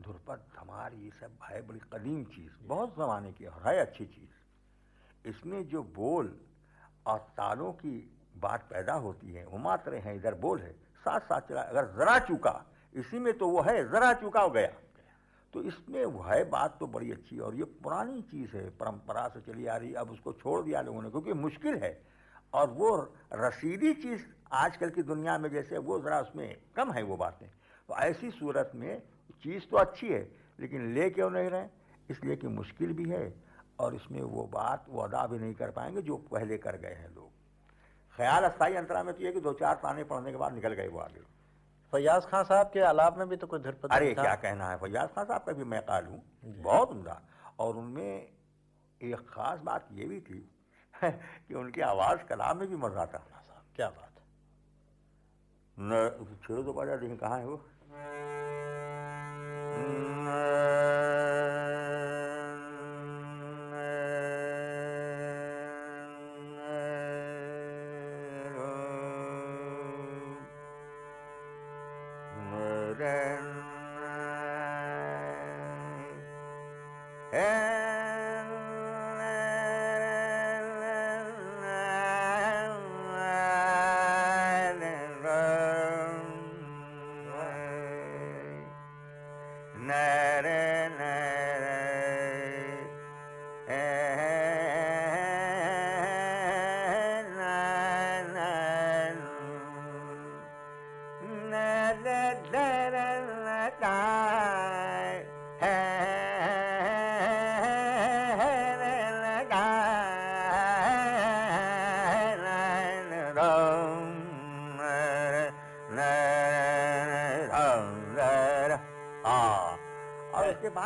धुरपद 0.00 0.46
धमार 0.56 0.94
ये 0.94 1.10
सब 1.10 1.38
है 1.44 1.66
बड़ी 1.66 1.80
कदीम 1.92 2.24
चीज़ 2.24 2.52
बहुत 2.62 2.94
ज़माने 2.94 3.32
की 3.32 3.46
और 3.46 3.62
है 3.66 3.80
अच्छी 3.80 4.04
चीज़। 4.06 5.28
इसमें 5.28 5.68
जो 5.68 5.82
बोल 5.82 6.40
और 7.06 7.18
तालों 7.18 7.72
की 7.72 7.96
बात 8.36 8.68
पैदा 8.70 8.92
होती 8.92 9.32
है 9.32 9.46
वो 9.46 9.58
मात्रे 9.58 9.98
हैं 9.98 10.14
इधर 10.14 10.34
बोल 10.34 10.60
है 10.60 10.72
साथ 11.04 11.20
साथ 11.20 11.40
चला 11.40 11.62
अगर 11.62 11.86
ज़रा 11.86 12.18
चूका 12.18 12.64
इसी 12.96 13.18
में 13.18 13.38
तो 13.38 13.48
वो 13.48 13.60
है, 13.62 13.90
ज़रा 13.90 14.12
चूका 14.12 14.48
गया। 14.48 14.72
तो 15.54 15.62
इसमें 15.62 16.04
वो 16.04 16.22
है, 16.22 16.50
बात 16.50 16.76
तो 16.80 16.86
बड़ी 16.86 17.12
अच्छी 17.12 17.38
और 17.38 17.54
ये 17.54 17.64
पुरानी 17.64 18.22
चीज़ 18.22 18.56
है, 18.56 18.70
परंपरा 18.70 19.28
से 19.28 19.40
चली 19.40 19.66
आ 19.66 19.76
रही, 19.76 19.94
अब 19.94 20.10
उसको 20.10 20.32
छोड़ 20.32 20.62
दिया 20.62 20.80
लोगों 20.80 21.02
ने, 21.02 21.10
क्योंकि 21.10 21.32
मुश्किल 21.32 21.74
है। 21.74 22.02
और 22.54 22.70
वो 22.70 23.14
रसीदी 23.32 23.94
चीज़ 23.94 24.22
आजकल 24.52 24.90
की 24.90 25.02
दुनिया 25.02 25.38
में 25.38 25.50
जैसे 25.50 25.78
वो 25.78 26.00
ज़रा 26.00 26.20
उसमें 26.20 26.56
कम 26.76 26.92
है 26.92 27.02
वो 27.02 27.16
बातें। 27.16 27.48
तो 27.88 27.96
ऐसी 27.96 28.30
सूरत 28.30 28.72
में 28.74 29.02
चीज़ 29.42 29.62
तो 29.70 29.76
अच्छी 29.76 30.08
है, 30.08 30.30
लेकिन 30.60 30.94
ले 30.94 31.10
क्यों 31.10 31.30
नहीं 31.30 31.50
रहे? 31.50 31.66
इसलिए 32.10 32.36
कि 32.36 32.46
मुश्किल 32.46 32.92
भी 32.92 33.08
है 33.10 33.34
और 33.78 33.94
इसमें 33.94 34.22
वो 34.22 34.44
बात 34.44 34.86
वो 34.88 35.02
अदा 35.02 35.26
भी 35.26 35.38
नहीं 35.38 35.54
कर 35.54 35.70
पाएँगे 35.70 36.02
जो 36.02 36.16
पहले 36.16 36.58
कर 36.58 36.76
गए 36.76 36.94
हैं 36.94 37.14
लोग। 37.14 37.30
ख्याल 38.16 38.44
अस्थाई 38.44 38.74
अंतरा 38.74 39.02
में 39.02 39.14
तो 39.14 39.22
ये 39.22 39.32
कि 39.32 39.40
दो 39.40 39.52
चार 39.52 39.74
ताने 39.74 40.04
पढ़ने 40.04 40.30
के 40.30 40.36
बाद 40.36 40.54
निकल 40.54 40.72
गए 40.72 40.88
वो 40.88 40.98
आगे। 40.98 41.39
फैयाज 41.92 42.26
खान 42.26 42.44
साहब 42.44 42.70
के 42.72 42.80
आलाप 42.80 43.18
में 43.18 43.28
भी 43.28 43.36
तो 43.36 43.46
कुछ 43.46 43.62
धरपत 43.62 43.92
अरे 43.92 44.14
था। 44.14 44.22
क्या 44.22 44.34
कहना 44.34 44.70
है? 44.70 44.76
फैयाज 44.76 45.08
खान 45.14 45.24
साहब 45.24 45.42
का 45.42 45.52
भी 45.52 45.64
मैं 45.64 45.80
काल 45.82 46.04
हूँ। 46.04 46.22
बहुत 46.62 46.90
उमदा। 46.90 47.20
और 47.58 47.76
उनमें 47.76 48.28
एक 49.00 49.26
ख़ास 49.30 49.60
बात 49.60 49.88
ये 49.92 50.04
भी 50.04 50.20
थी 50.20 50.40
कि 51.04 51.54
उनकी 51.54 51.80
आवाज़ 51.80 52.22
कलाम 52.28 52.58
में 52.58 52.68
भी 52.68 52.76
मज़ा 52.76 53.06
था 53.06 53.18
साहब, 53.18 53.62
क्या 53.76 53.88
बात 53.88 54.12
है। 54.18 54.24
न 55.76 56.36
छेड़ो 56.46 56.62
तो 56.62 56.72
बजा 56.72 56.94
लेकिन 56.94 57.16
कहाँ 57.16 57.38
है 57.38 57.46
वो? 57.46 57.56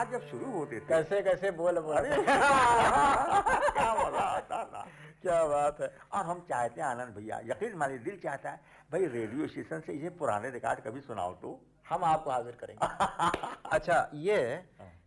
बाद 0.05 0.13
जब 0.13 0.29
शुरू 0.31 0.51
होते 0.53 0.81
थे। 0.81 0.87
कैसे 0.89 1.21
कैसे? 1.23 1.51
बोल 1.51 1.79
बोल। 1.81 1.97
अरे 1.97 2.09
क्या 2.25 3.91
मज़ा 3.95 4.25
आता 4.37 4.65
था 4.65 4.87
क्या 5.23 5.45
बात 5.49 5.81
है। 5.81 5.89
और 6.13 6.25
हम 6.27 6.41
चाहते 6.49 6.81
हैं 6.81 6.89
आनंद 6.89 7.15
भैया 7.17 7.41
यकीन 7.45 7.77
मानिए 7.79 7.99
दिल 8.05 8.19
चाहता 8.23 8.51
है 8.51 8.61
भाई 8.93 9.07
रेडियो 9.17 9.47
स्टेशन 9.49 9.81
से 9.87 9.93
ये 10.03 10.09
पुराने 10.21 10.51
रिकॉर्ड 10.51 10.81
कभी 10.87 11.01
सुनाओ 11.01 11.33
तो। 11.43 11.61
हम 11.89 12.05
आपको 12.05 12.31
हाजिर 12.31 12.57
करेंगे। 12.61 12.87
अच्छा 13.77 13.97
ये 14.15 14.39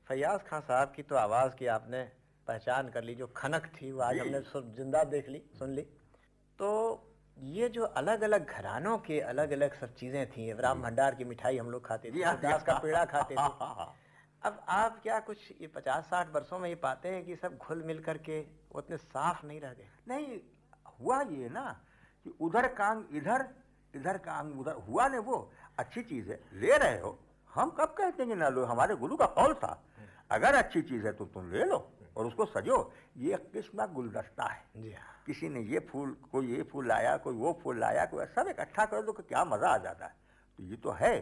फैयाज 0.07 0.39
खान 0.49 0.61
साहब 0.61 0.93
की 0.95 1.03
तो 1.03 1.15
आवाज़ 1.17 1.55
की 1.59 1.67
आपने 1.75 2.01
पहचान 2.47 2.89
कर 2.89 3.03
ली 3.03 3.15
जो 3.15 3.27
खनक 3.37 3.65
थी 3.75 3.91
वो 3.91 4.01
आज 4.01 4.19
हमने 4.19 4.39
ज़िंदा 4.77 5.03
देख 5.13 5.29
ली 5.29 5.41
सुन 5.59 5.73
ली। 5.75 5.81
तो 6.59 6.69
ये 7.37 7.69
जो 7.69 7.83
अलग 8.01 8.21
अलग 8.23 8.49
घरानों 8.49 8.97
के 9.05 9.19
अलग 9.31 9.51
अलग 9.53 9.73
सब 9.79 9.93
चीज़ें 9.95 10.25
थी 10.31 10.51
राम 10.59 10.81
भंडार 10.81 11.15
की 11.15 11.23
मिठाई 11.31 11.57
हम 11.57 11.69
लोग 11.71 11.85
खाते 11.87 12.11
थे 12.11 12.23
हाँ, 12.23 12.39
दास 12.41 12.63
का 12.63 12.77
पेड़ा 12.79 13.03
खाते 13.05 13.35
थे। 13.35 13.39
हाँ, 13.39 13.57
हाँ, 13.59 13.75
हाँ। 13.75 13.93
अब 14.43 14.59
आप 14.69 14.99
क्या 15.03 15.19
कुछ 15.19 15.37
ये 15.61 15.67
पचास 15.67 16.03
साठ 16.05 16.33
वर्षों 16.35 16.59
में 16.59 16.67
ये 16.69 16.75
पाते 16.75 17.09
हैं 17.09 17.23
कि 17.25 17.35
सब 17.35 17.57
घुल 17.57 17.83
मिल 17.83 17.99
करके 17.99 18.45
उतने 18.71 18.97
साफ़ 18.97 19.45
नहीं 19.45 19.59
रह 19.61 19.73
गए 19.73 19.89
नहीं 20.07 20.39
हुआ 20.99 21.21
ये 21.21 21.49
ना 21.49 21.65
कि 22.25 22.33
उधर 22.41 22.67
काम 22.73 23.05
इधर 23.11 23.47
इधर 23.93 24.17
काम 24.17 24.51
उधर 24.59 24.75
हुआ 24.87 25.07
नहीं 25.07 25.21
वो 25.21 25.37
अच्छी 25.79 26.01
चीज़ 26.01 26.29
है। 26.31 26.39
ले 26.53 26.77
रहे 26.77 26.99
हो। 26.99 27.17
हम 27.49 27.69
कब 27.69 27.93
कहते 27.97 28.23
हैं 28.23 28.27
कि 28.27 28.35
ना 28.35 28.49
लो 28.49 28.65
हमारे 28.65 28.95
गुरु 28.95 29.15
का 29.17 29.25
कौल 29.25 29.53
था। 29.53 29.71
अगर 30.31 30.55
अच्छी 30.55 30.81
चीज़ 30.81 31.05
है 31.05 31.13
तो 31.13 31.25
तुम 31.25 31.51
ले 31.51 31.63
लो 31.63 31.77
और 32.17 32.25
उसको 32.25 32.45
सजो। 32.45 32.77
ये 33.17 33.33
एक 33.33 33.51
किस्म 33.53 33.77
का 33.77 33.85
गुलदस्ता 33.87 34.47
है। 34.47 34.63
जी 34.77 34.91
हाँ। 34.91 35.23
किसी 35.25 35.49
ने 35.49 35.61
ये 35.61 35.79
फूल 35.89 36.15
कोई 36.31 36.55
ये 36.55 36.63
फूल 36.63 36.87
लाया 36.87 37.15
कोई 37.17 37.35
वो 37.35 37.59
फूल 37.63 37.79
लाया 37.79 38.05
कोई 38.05 38.25
सब 38.25 38.47
इकट्ठा 38.49 38.85
कर 38.85 39.01
दो 39.01 39.13
क्या 39.13 39.43
मज़ा 39.45 39.69
आ 39.69 39.77
जाता 39.77 40.05
है। 40.05 40.15
तो 40.59 40.63
ये 40.63 40.75
तो 40.77 40.91
है 40.91 41.15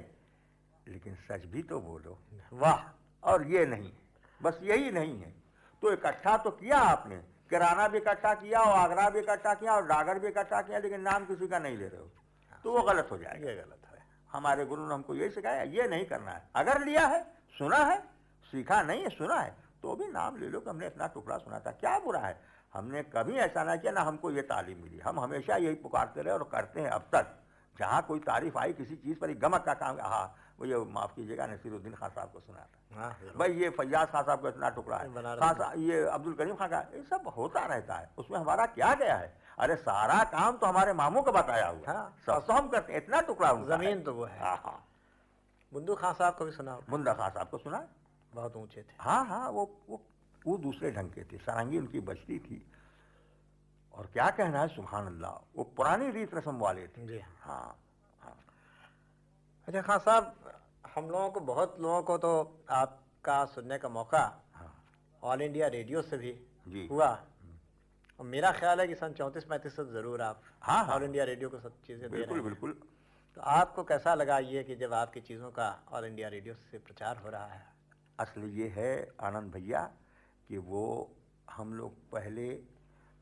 लेकिन 0.88 1.16
सच 1.16 1.46
भी 1.46 1.64
तो 1.64 1.80
बोलो। 1.80 2.18
वाह! 2.54 2.84
और 3.26 3.48
ये 3.48 3.66
नहीं 3.66 3.92
बस 4.42 4.60
यही 4.64 4.92
नहीं 4.92 5.20
है। 5.20 5.34
तो 5.84 5.92
इकट्ठा 5.94 6.36
तो 6.38 6.52
किया 6.52 6.78
आपने 6.80 7.16
किराना 7.50 7.88
भी 7.88 7.98
इकट्ठा 7.98 8.34
किया 8.34 8.60
और 8.60 8.78
आगरा 8.80 9.10
भी 9.10 9.20
इकट्ठा 9.20 9.54
किया 9.54 9.74
और 9.74 9.86
डागर 9.88 10.20
भी 10.20 10.28
इकट्ठा 10.28 10.62
किया 10.62 10.80
लेकिन 10.80 11.02
नाम 11.02 11.26
किसी 11.26 11.48
का 11.48 11.60
नहीं 11.60 11.78
ले 11.78 11.88
रहे 11.88 12.02
हो। 12.02 12.10
तो 12.64 12.72
वो 12.72 12.82
गलत 12.84 13.08
हो 13.12 13.18
जाएगा। 13.18 13.50
ये 13.50 13.56
गलत 13.56 13.82
है। 13.86 14.04
हमारे 14.32 14.66
गुरु 14.66 14.88
ने 14.88 14.94
हमको 14.94 15.16
यही 15.16 15.30
सिखाया 15.30 15.64
ये 15.64 15.88
नहीं 15.88 16.06
करना 16.06 16.32
है। 16.32 16.50
अगर 16.56 16.84
लिया 16.86 17.06
है 17.08 17.22
सुना 17.58 17.78
है 17.78 17.98
सीखा 18.46 18.82
नहीं 18.84 19.04
है 19.04 19.10
सुना 19.10 19.36
है 19.36 19.56
तो 19.82 19.96
भी 19.96 20.08
नाम 20.08 20.38
ले 20.38 20.50
लो 20.50 20.60
कि 20.60 20.70
हमने 20.70 20.88
इतना 20.88 21.08
टुकड़ा 21.08 21.38
सुना 21.38 21.60
था। 21.60 21.72
क्या 21.72 21.98
बुरा 22.00 22.20
है? 22.20 22.40
हमने 22.74 23.02
कभी 23.14 23.38
ऐसा 23.40 23.64
ना 23.64 23.76
किया 23.76 23.92
ना 23.92 24.02
हमको 24.02 24.32
ये 24.32 24.42
तालीम 24.44 24.82
मिली। 24.84 25.00
हम 25.00 25.20
हमेशा 25.20 25.56
यही 25.56 25.76
पुकारते 25.76 26.22
रहे 26.22 26.34
और 26.34 26.44
करते 26.52 26.82
हैं 26.82 26.90
अब 26.90 27.10
तक। 27.14 27.36
जहाँ 27.76 28.02
कोई 28.02 28.20
तारीफ़ 28.22 28.58
आई 28.58 28.74
किसी 28.74 28.96
चीज़ 28.96 29.18
पर 29.20 29.34
गमक 29.38 29.64
का 29.66 29.74
काम 29.76 29.98
हाँ 30.02 30.26
वो 30.60 30.66
ये 30.66 30.78
माफ़ 30.94 31.16
कीजिएगा 31.16 31.46
नसीरुद्दीन 31.48 31.94
खान 31.94 32.10
साहब 32.10 32.32
को 32.32 32.40
सुना 32.40 32.60
था। 32.60 33.00
हाँ 33.00 33.10
भाई 33.38 33.54
ये 33.54 33.70
फैयाज 33.70 34.08
खान 34.08 34.24
साहब 34.24 34.42
का 34.42 34.50
इतना 34.50 34.70
टुकड़ा 34.70 34.98
है। 34.98 35.08
खान 35.38 35.80
ये 35.82 36.04
अब्दुल 36.08 36.34
करीम 36.34 36.56
खान 36.56 36.70
का 36.70 36.80
ये 36.96 37.02
सब 37.04 37.28
होता 37.38 37.66
रहता 37.66 37.96
है। 37.96 38.10
उसमें 38.18 38.40
हमारा 38.40 38.66
क्या 38.66 38.94
गया 38.94 39.16
है? 39.16 39.34
अरे 39.60 39.76
सारा 39.76 40.24
काम 40.32 40.58
तो 40.58 40.68
हमारे 40.68 40.94
मामू 40.94 41.22
का 41.22 41.32
बताया 41.32 41.68
हुआ 41.68 41.94
हाँ। 41.94 42.16
सब 42.26 42.46
तो 42.48 42.54
हम 42.54 42.68
करते 42.70 42.94
हैं 42.94 43.02
इतना 43.02 43.22
टुकड़ा 43.22 43.52
ज़मीन 43.68 44.04
तो 44.04 44.14
वो 44.14 44.26
है। 44.26 44.40
हाँ 44.40 44.56
हाँ। 44.58 44.80
बुंदू 45.72 45.96
खान 45.96 46.14
साहब 46.14 46.36
को 46.36 46.46
भी 46.46 46.52
सुना। 46.52 46.80
मुंदा 46.90 47.14
खान 47.14 47.30
साहब 47.30 47.50
को 47.50 47.58
सुना 47.58 47.88
बहुत 48.34 48.56
ऊँचे 48.56 48.82
थे। 48.82 48.96
हाँ 49.00 49.26
हाँ 49.26 49.50
वो 49.50 49.70
वो 49.90 50.02
वो 50.46 50.58
दूसरे 50.58 50.92
ढंग 50.92 51.10
के 51.10 51.24
थे। 51.24 51.38
सारंगी 51.38 51.78
उनकी 51.78 52.00
बचती 52.00 52.40
थी। 52.40 52.66
और 53.94 54.06
क्या 54.14 54.30
कहना 54.30 54.62
है 54.62 54.68
सुबहान 54.68 55.06
अल्लाह 55.08 55.32
वो 55.58 55.64
पुरानी 55.78 56.10
रीत 56.12 56.34
रस्म 56.34 56.58
वाले 56.58 56.88
थे। 56.88 57.06
जी 57.08 57.20
हाँ। 57.20 57.36
हाँ। 57.42 57.76
अच्छा 59.68 59.82
खान 59.82 60.00
साहब 60.00 60.34
हम 60.96 61.10
लोगों 61.10 61.30
को 61.30 61.40
बहुत 61.42 61.78
लोगों 61.82 62.02
को 62.04 62.18
तो 62.18 62.32
आपका 62.72 63.44
सुनने 63.54 63.78
का 63.78 63.90
मौका 63.90 64.24
ऑल 65.24 65.42
इंडिया 65.42 65.68
रेडियो 65.68 66.02
से 66.02 66.18
भी 66.18 66.34
जी। 66.66 66.88
हुआ। 66.92 67.08
और 68.20 68.26
मेरा 68.26 68.52
ख्याल 68.52 68.80
है 68.80 68.88
कि 68.88 68.96
सन 68.96 69.14
चौंतीस 69.14 69.44
पैंतीस 69.44 69.76
से 69.76 69.86
ज़रूर 69.86 70.22
आप 70.22 70.42
हाँ। 70.62 70.86
ऑल 70.88 71.04
इंडिया 71.04 71.24
रेडियो 71.24 71.50
को 71.50 71.60
सब 71.60 71.82
चीज़ें 71.88 72.02
दे 72.02 72.08
बिल्कुल 72.10 72.28
रहे 72.28 72.36
हैं। 72.36 72.44
बिल्कुल। 72.44 72.72
तो 73.38 73.42
आपको 73.42 73.84
कैसा 73.84 74.14
लगा 74.16 74.38
ये 74.46 74.64
कि 74.64 74.76
जब 74.76 74.94
आपकी 74.94 75.22
चीज़ों 75.22 75.52
का 75.52 75.68
ऑल 75.92 76.06
इंडिया 76.06 76.28
रेडियो 76.30 76.56
से 76.72 76.78
प्रचार 76.80 77.18
हो 77.18 77.30
रहा 77.30 77.46
है? 77.48 77.62
असल 78.20 78.50
ये 78.60 78.68
है 78.78 78.92
आनंद 79.24 79.52
भैया 79.54 79.82
कि 80.50 80.58
वो 80.70 80.86
हम 81.50 81.74
लोग 81.74 81.94
पहले 82.12 82.50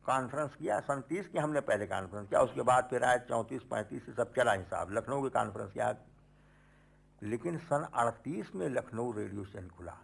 कॉन्फ्रेंस 0.05 0.55
किया 0.55 0.79
सन 0.81 1.01
तीस 1.09 1.27
की 1.27 1.37
हमने 1.37 1.59
पहले 1.63 1.85
कॉन्फ्रेंस 1.87 2.27
किया 2.29 2.41
उसके 2.41 2.61
बाद 2.63 2.87
फिर 2.89 3.03
आए 3.03 3.19
चौंतीस 3.29 3.61
पैंतीस 3.71 4.05
से 4.05 4.13
सब 4.13 4.33
चला 4.35 4.53
हिसाब। 4.53 4.91
लखनऊ 4.91 5.21
की 5.23 5.29
कॉन्फ्रेंस 5.31 5.71
किया 5.71 5.91
लेकिन 7.23 7.57
सन 7.57 7.87
अड़तीस 7.93 8.55
में 8.55 8.67
लखनऊ 8.69 9.11
रेडियो 9.11 9.43
स्टेशन 9.43 9.67
खुला। 9.77 9.97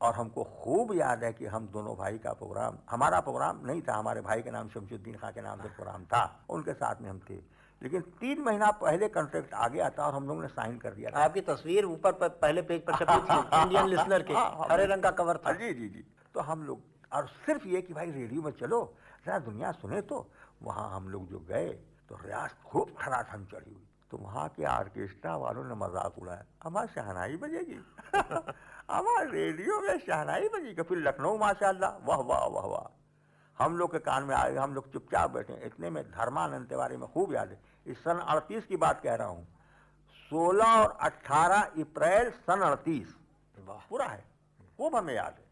और 0.00 0.14
हमको 0.14 0.44
खूब 0.44 0.92
याद 0.94 1.24
है 1.24 1.32
कि 1.32 1.46
हम 1.46 1.66
दोनों 1.68 1.94
भाई 1.96 2.18
का 2.18 2.32
प्रोग्राम 2.32 2.78
हमारा 2.90 3.20
प्रोग्राम 3.20 3.60
नहीं 3.66 3.82
था 3.82 3.94
हमारे 3.96 4.20
भाई 4.20 4.42
के 4.42 4.50
नाम 4.50 4.68
शमशुद्दीन 4.68 5.16
खां 5.16 5.30
के 5.32 5.42
नाम 5.42 5.60
से 5.62 5.68
प्रोग्राम 5.68 6.04
था 6.04 6.22
उनके 6.50 6.72
साथ 6.72 7.00
में 7.02 7.08
हम 7.10 7.20
थे। 7.30 7.36
लेकिन 7.82 8.00
तीन 8.20 8.42
महीना 8.42 8.70
पहले 8.80 9.08
कॉन्ट्रैक्ट 9.08 9.54
आ 9.54 9.68
गया 9.68 9.88
था 9.90 10.06
और 10.06 10.14
हम 10.14 10.26
लोगों 10.28 10.42
ने 10.42 10.48
साइन 10.48 10.76
कर 10.78 10.94
दिया 10.94 11.10
था। 11.10 11.24
आपकी 11.24 11.40
तस्वीर 11.40 11.84
ऊपर 11.84 12.12
पर 12.12 12.28
पहले 12.42 12.62
पेज 12.62 12.84
पर 12.84 12.94
छपी 12.94 13.18
थी 13.22 13.62
इंडियन 13.62 13.88
लिसनर 13.88 14.22
के 14.22 14.34
हाँ, 14.34 14.50
हाँ, 14.50 14.66
हरे 14.70 14.86
रंग 14.86 15.02
का 15.02 15.10
कवर 15.10 15.36
था। 15.36 15.52
जी 15.52 15.72
जी 15.74 15.88
जी। 15.88 16.04
तो 16.34 16.40
हम 16.40 16.62
लोग 16.62 16.80
और 17.12 17.26
सिर्फ़ 17.46 17.66
ये 17.68 17.82
कि 17.82 17.94
भाई 17.94 18.10
रेडियो 18.10 18.42
में 18.42 18.52
चलो 18.52 18.80
जरा 19.26 19.38
दुनिया 19.38 19.72
सुने 19.72 20.00
तो 20.02 20.26
वहाँ 20.62 20.88
हम 20.96 21.08
लोग 21.08 21.28
जो 21.28 21.38
गए 21.48 21.68
तो 22.08 22.18
रियाज 22.24 22.50
खूब 22.64 22.94
ठनाठन 23.00 23.44
चढ़ी 23.52 23.72
हुई। 23.72 23.85
तो 24.16 24.22
वहाँ 24.24 24.48
के 24.56 24.64
आर्केस्ट्रा 24.64 25.36
वालों 25.36 25.64
ने 25.64 25.74
मज़ाक 25.76 26.18
उड़ाया। 26.18 26.44
हमारी 26.64 26.88
शहनाई 26.88 27.36
बजेगी। 27.36 27.78
हमारे 28.90 29.30
रेडियो 29.30 29.80
में 29.80 29.98
शहनाई 29.98 30.48
बजेगी। 30.48 30.82
फिर 30.82 30.98
लखनऊ 30.98 31.36
माशाल्लाह। 31.38 31.90
वाह 32.06 32.20
वाह 32.24 32.46
वाह 32.48 32.66
वाह। 32.66 33.64
हम 33.64 33.76
लोग 33.76 33.92
के 33.92 33.98
कान 33.98 34.22
में 34.24 34.34
आए 34.36 34.54
हम 34.56 34.74
लोग 34.74 34.92
चुपचाप 34.92 35.30
बैठे 35.30 35.54
इतने 35.66 35.90
में 35.90 36.02
धर्मानंद 36.10 36.68
तिवारी 36.68 36.96
में 36.96 37.08
खूब 37.12 37.34
याद 37.34 37.50
है। 37.50 37.60
इस 37.86 37.98
सन 37.98 38.24
अड़तीस 38.24 38.64
की 38.64 38.76
बात 38.76 39.00
कह 39.00 39.14
रहा 39.14 39.28
हूँ। 39.28 39.44
सोलह 40.30 40.80
और 40.80 40.96
अट्ठारह 41.00 41.60
अप्रैल 41.76 42.30
सन 42.48 42.60
अड़तीस। 42.60 43.14
वाह। 43.58 43.84
पूरा 43.90 44.06
है। 44.06 44.24
खूब 44.78 44.96
हमें 44.96 45.14
याद 45.14 45.36
है। 45.38 45.44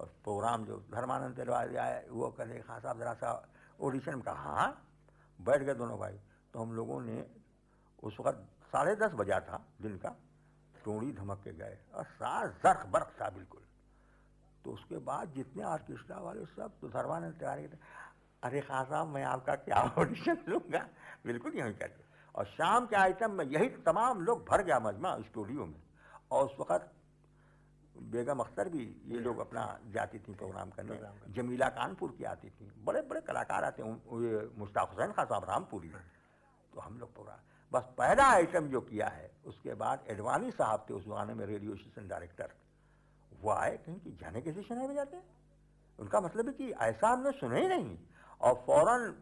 और 0.00 0.12
प्रोग्राम 0.24 0.64
जो 0.64 0.76
धर्मानंद 0.92 1.36
तिवारी 1.36 1.76
आए 1.76 2.04
वो 2.10 2.28
कहे 2.36 2.60
खां 2.60 2.80
साहब 2.80 2.98
जरा 2.98 3.14
सा 3.14 3.32
ऑडिशन 3.80 4.14
में 4.14 4.22
कहा 4.22 4.52
हाँ 4.52 4.70
बैठ 5.38 5.62
गए 5.62 5.74
दोनों 5.74 5.98
भाई। 5.98 6.20
तो 6.52 6.60
हम 6.60 6.72
लोगों 6.72 7.00
ने 7.00 7.24
उस 8.02 8.16
वक्त 8.20 8.40
साढ़े 8.72 8.94
दस 8.96 9.12
बजा 9.14 9.38
था 9.40 9.64
दिन 9.82 9.96
का 9.98 10.14
टोड़ी 10.84 11.12
धमक 11.12 11.40
के 11.44 11.52
गए 11.54 11.78
और 11.94 12.04
सार 12.16 12.48
जर्क 12.64 12.86
बर्क 12.88 13.14
था 13.20 13.28
बिल्कुल। 13.30 13.62
तो 14.64 14.70
उसके 14.72 14.98
बाद 15.04 15.32
जितने 15.34 15.62
ऑर्केस्ट्रा 15.66 16.18
वाले 16.20 16.44
सब 16.46 16.78
तो 16.80 16.88
धर्मानंद 16.88 17.34
तिवारी 17.34 17.68
अरे 18.42 18.60
खां 18.60 18.84
साहब 18.84 19.06
मैं 19.08 19.24
आपका 19.26 19.54
क्या 19.56 19.80
ऑडिशन 19.98 20.36
लूँगा? 20.48 20.86
बिल्कुल 21.26 21.52
यही 21.54 21.72
कहते 21.74 22.04
और 22.34 22.44
शाम 22.46 22.86
के 22.86 22.96
आइटम 22.96 23.32
में 23.32 23.44
यही 23.46 23.68
तमाम 23.82 24.20
लोग 24.22 24.44
भर 24.48 24.62
गया 24.62 24.78
मजमा 24.80 25.16
स्टूडियो 25.22 25.66
में। 25.66 25.82
और 26.30 26.44
उस 26.46 26.56
वक्त 26.60 26.92
बेगम 28.12 28.38
अख्तर 28.40 28.68
भी 28.68 28.84
ये 29.06 29.18
लोग 29.20 29.38
अपना 29.40 29.62
जाती 29.88 30.18
थी 30.18 30.34
प्रोग्राम 30.34 30.70
करने। 30.70 30.98
जमीला 31.34 31.68
कानपुर 31.74 32.14
की 32.18 32.24
आती 32.26 32.50
थी। 32.50 32.70
बड़े 32.84 33.02
बड़े 33.02 33.20
कलाकार 33.22 33.64
आते 33.64 33.82
हैं 33.82 34.58
मुश्ताक 34.58 34.90
हुसैन 34.90 35.12
खान 35.12 35.26
साहब 35.26 35.44
रामपुरी। 35.50 35.90
तो 36.72 36.80
हम 36.80 36.98
लोग 36.98 37.14
प्रोग्राम 37.14 37.40
बस 37.72 37.88
पहला 37.98 38.24
आइटम 38.24 38.68
जो 38.68 38.80
किया 38.80 39.06
है 39.08 39.30
उसके 39.46 39.74
बाद 39.74 40.04
एडवानी 40.10 40.50
साहब 40.50 40.86
थे 40.90 40.94
उस 40.94 41.04
जमाने 41.04 41.34
में 41.34 41.44
रेडियो 41.46 41.74
स्टेशन 41.76 42.08
डायरेक्टर 42.08 42.52
वो 43.32 43.50
आए 43.52 43.76
कहीं 43.76 43.98
कि 44.00 44.10
जाने 44.20 44.40
के 44.40 44.52
स्टेशन 44.52 44.78
है 44.78 44.94
जाते 44.94 45.16
हैं? 45.16 45.24
उनका 45.98 46.20
मतलब 46.20 46.46
है 46.46 46.52
कि 46.52 46.70
ऐसा 46.82 47.08
हमने 47.08 47.30
सुने 47.32 47.60
ही 47.60 47.68
नहीं। 47.68 47.96
और 48.40 48.54
फ़ौरन 48.66 49.14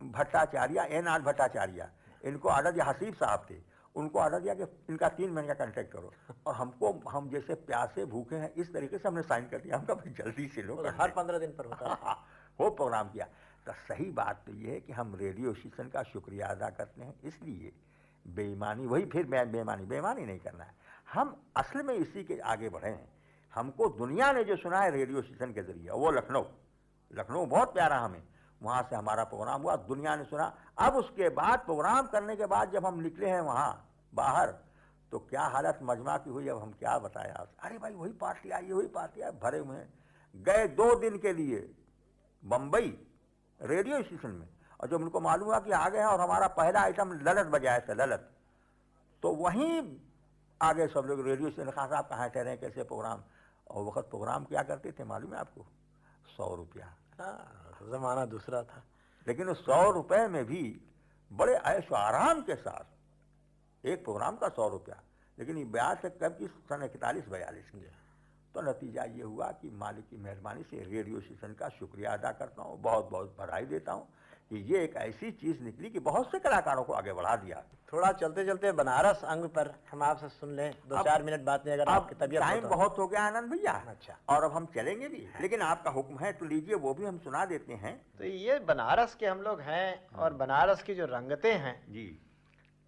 भट्टाचार्य 0.00 0.86
एन 0.90 1.08
आर 1.08 1.22
भट्टाचार्य 1.22 1.88
इनको 2.24 2.48
ऑर्डर 2.48 2.72
दिया 2.72 2.84
हसीब 2.84 3.14
साहब 3.14 3.46
थे 3.50 3.56
उनको 3.96 4.18
ऑर्डर 4.20 4.40
दिया 4.40 4.54
कि 4.54 4.62
इनका 4.90 5.08
तीन 5.08 5.30
महीने 5.30 5.48
का 5.48 5.54
कॉन्ट्रैक्ट 5.54 5.92
करो। 5.92 6.12
और 6.46 6.54
हमको 6.54 6.92
हम 7.10 7.28
जैसे 7.30 7.54
प्यासे 7.66 8.04
भूखे 8.06 8.36
हैं 8.36 8.52
इस 8.54 8.72
तरीके 8.72 8.98
से 8.98 9.08
हमने 9.08 9.22
साइन 9.22 9.48
कर 9.48 9.58
दिया। 9.58 9.76
हमका 9.76 9.94
भाई 9.94 10.12
जल्दी 10.14 10.46
से 10.48 10.62
लो। 10.62 10.76
तो 10.76 10.90
हर 11.00 11.10
पंद्रह 11.10 11.38
दिन 11.38 11.50
पर 11.50 11.66
होता 11.66 11.88
है। 11.88 12.14
वो 12.60 12.70
प्रोग्राम 12.70 13.08
किया। 13.08 13.26
तो 13.68 13.94
सही 13.94 14.10
बात 14.10 14.42
तो 14.46 14.54
ये 14.54 14.72
है 14.72 14.80
कि 14.80 14.92
हम 14.92 15.14
रेडियो 15.14 15.54
स्टेशन 15.54 15.88
का 15.88 16.02
शुक्रिया 16.02 16.46
अदा 16.46 16.70
करते 16.70 17.02
हैं। 17.02 17.20
इसलिए 17.24 17.72
बेईमानी, 18.26 18.86
वही 18.86 19.06
फिर 19.06 19.26
बे- 19.26 19.46
बेईमानी 19.46 19.84
बेईमानी 19.84 20.24
नहीं 20.24 20.38
करना 20.38 20.64
है। 20.64 20.74
हम 21.12 21.42
असल 21.56 21.82
में 21.82 21.94
इसी 21.94 22.24
के 22.24 22.38
आगे 22.38 22.68
बढ़े 22.68 22.90
हैं। 22.90 23.12
हमको 23.54 23.88
दुनिया 23.88 24.32
ने 24.32 24.44
जो 24.44 24.56
सुना 24.56 24.80
है 24.80 24.90
रेडियो 24.90 25.22
स्टेशन 25.22 25.52
के 25.52 25.62
ज़रिए, 25.62 25.90
वो 25.90 26.10
लखनऊ। 26.10 26.44
लखनऊ 27.12 27.46
बहुत 27.46 27.74
प्यारा 27.74 27.98
हमें। 27.98 28.22
वहाँ 28.62 28.82
से 28.82 28.96
हमारा 28.96 29.24
प्रोग्राम 29.24 29.62
हुआ, 29.62 29.76
दुनिया 29.76 30.16
ने 30.16 30.24
सुना। 30.24 30.56
अब 30.78 30.94
उसके 30.94 31.28
बाद 31.28 31.58
प्रोग्राम 31.58 32.06
करने 32.06 32.36
के 32.36 32.46
बाद 32.46 32.70
जब 32.70 32.86
हम 32.86 33.00
निकले 33.00 33.28
हैं 33.28 33.40
वहाँ, 33.40 33.90
बाहर 34.14 34.54
तो 35.12 35.18
क्या 35.18 35.42
हालत 35.42 35.78
मजमा 35.82 36.16
की 36.16 36.30
हुई, 36.30 36.48
अब 36.48 36.58
हम 36.58 36.72
क्या 36.72 36.90
आप 36.90 37.52
अरे 37.62 37.78
भाई, 37.78 37.94
वही 37.94 38.12
पार्टी 38.12 38.50
आई, 38.50 38.72
वही 38.72 38.86
पार्टी 38.86 39.20
आई, 39.20 39.30
भरे 39.30 39.58
हुए 39.58 39.76
हैं। 39.76 39.92
गए 40.36 40.68
दो 40.68 40.98
दिन 40.98 41.18
के 41.18 41.32
लिए 41.32 41.74
बम्बई 42.44 43.04
रेडियो 43.62 44.02
स्टेशन 44.02 44.30
में। 44.30 44.48
और 44.80 44.88
जब 44.88 44.94
उनको 44.94 45.20
मालूम 45.20 45.48
हुआ 45.48 45.58
कि 45.58 45.70
आ 45.70 45.88
गए 45.88 45.98
हैं 45.98 46.06
और 46.06 46.20
हमारा 46.20 46.46
पहला 46.46 46.80
आइटम 46.80 47.12
ललत 47.12 47.46
बजाया 47.46 47.80
था 47.80 47.94
ललत। 47.94 48.30
तो 49.22 49.34
वहीं 49.34 49.96
आगे 50.62 50.86
सब 50.86 51.00
लोग 51.00 51.26
रेडियो 51.26 51.50
स्टेशन 51.50 51.70
खान 51.70 51.88
साहब 51.88 52.04
कहाँ 52.04 52.30
ठहरे 52.30 52.50
हैं, 52.50 52.60
कैसे 52.60 52.82
प्रोग्राम 52.82 53.22
और 53.70 53.84
वक्त 53.84 54.10
प्रोग्राम 54.10 54.44
क्या 54.44 54.62
करते 54.62 54.92
थे 54.92 55.04
मालूम 55.04 55.34
है 55.34 55.40
आपको? 55.40 55.66
सौ 56.36 56.54
रुपया। 56.54 56.86
हाँ, 57.20 57.78
जमाना 57.82 58.24
दूसरा 58.24 58.62
था। 58.62 58.84
लेकिन 59.28 59.48
उस 59.48 59.66
सौ 59.66 59.90
रुपए 59.90 60.28
में 60.28 60.44
भी 60.44 60.80
बड़े 61.32 61.54
ऐश 61.54 61.92
आराम 61.92 62.40
के 62.40 62.54
साथ 62.54 62.84
एक 63.86 64.04
प्रोग्राम 64.04 64.36
का 64.36 64.48
सौ 64.48 64.68
रुपया। 64.68 65.02
लेकिन 65.38 65.58
ये 65.58 65.64
ब्याज 65.64 66.02
से 66.02 66.10
कब 66.10 66.38
की 66.38 66.46
सन 66.46 66.82
इकतालीस 66.82 67.28
बयालीस 67.28 67.70
की 67.70 67.80
तो 68.58 68.62
नतीजा 68.62 69.02
ये 69.04 69.22
हुआ 69.22 69.46
कि 69.62 69.70
मालिक 69.70 70.04
की 70.10 70.16
मेहरबानी 70.16 70.62
से 70.62 70.76
रेडियो 70.84 71.20
स्टेशन 71.20 71.52
का 71.54 71.68
शुक्रिया 71.68 72.12
अदा 72.12 72.30
करता 72.32 72.62
हूँ 72.62 72.80
बहुत 72.82 73.08
बहुत 73.10 73.36
बधाई 73.40 73.64
देता 73.64 73.92
हूँ 73.92 74.06
कि 74.50 74.56
ये 74.72 74.82
एक 74.84 74.96
ऐसी 74.96 75.30
चीज़ 75.30 75.62
निकली 75.62 75.90
कि 75.90 75.98
बहुत 75.98 76.30
से 76.30 76.38
कलाकारों 76.38 76.82
को 76.84 76.92
आगे 76.92 77.12
बढ़ा 77.12 77.36
दिया। 77.36 77.62
थोड़ा 77.92 78.12
चलते 78.12 78.44
चलते 78.46 78.72
बनारस 78.72 79.24
अंग 79.24 79.44
पर 79.44 79.74
हम 79.92 80.02
आपसे 80.02 80.28
सुन 80.28 80.56
लें 80.56 80.74
दो 80.88 80.96
अब- 80.96 81.04
चार 81.06 81.22
मिनट 81.22 81.40
बात 81.40 81.66
में 81.66 81.72
अगर 81.72 81.84
आपकी 81.88 82.14
तबीयत 82.14 82.42
हो 82.42 82.48
टाइम। 82.48 82.68
बहुत 82.68 82.98
हो 82.98 83.08
गया 83.08 83.22
आनंद 83.22 83.50
भैया। 83.50 83.72
अच्छा। 83.72 84.16
और 84.28 84.44
अब 84.44 84.52
हम 84.52 84.66
चलेंगे 84.66 85.08
भी 85.08 85.28
लेकिन 85.40 85.62
आपका 85.62 85.90
हुक्म 85.90 86.18
है 86.18 86.32
तो 86.32 86.46
लीजिए 86.46 86.74
वो 86.74 86.94
भी 86.94 87.04
हम 87.04 87.18
सुना 87.18 87.44
देते 87.44 87.72
हैं। 87.72 87.96
तो 88.18 88.24
ये 88.24 88.58
बनारस 88.58 89.14
के 89.14 89.26
हम 89.26 89.42
लोग 89.42 89.60
हैं। 89.60 90.08
और 90.16 90.32
बनारस 90.34 90.82
की 90.82 90.94
जो 90.94 91.04
रंगते 91.04 91.52
हैं 91.52 91.92
जी। 91.92 92.08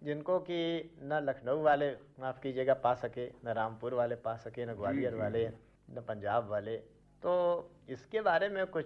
जिनको 0.01 0.37
कि 0.39 0.59
न 1.03 1.19
लखनऊ 1.23 1.61
वाले 1.63 1.89
माफ़ 2.19 2.39
कीजिएगा 2.41 2.73
पा 2.83 2.93
सके 2.93 3.25
न 3.45 3.53
रामपुर 3.53 3.93
वाले 3.93 4.15
पा 4.17 4.35
सके 4.37 4.65
न 4.65 4.73
ग्वालियर 4.75 5.15
वाले 5.15 5.47
न 5.89 6.01
पंजाब 6.07 6.47
वाले। 6.49 6.75
तो 7.23 7.33
इसके 7.89 8.21
बारे 8.21 8.49
में 8.49 8.65
कुछ 8.67 8.85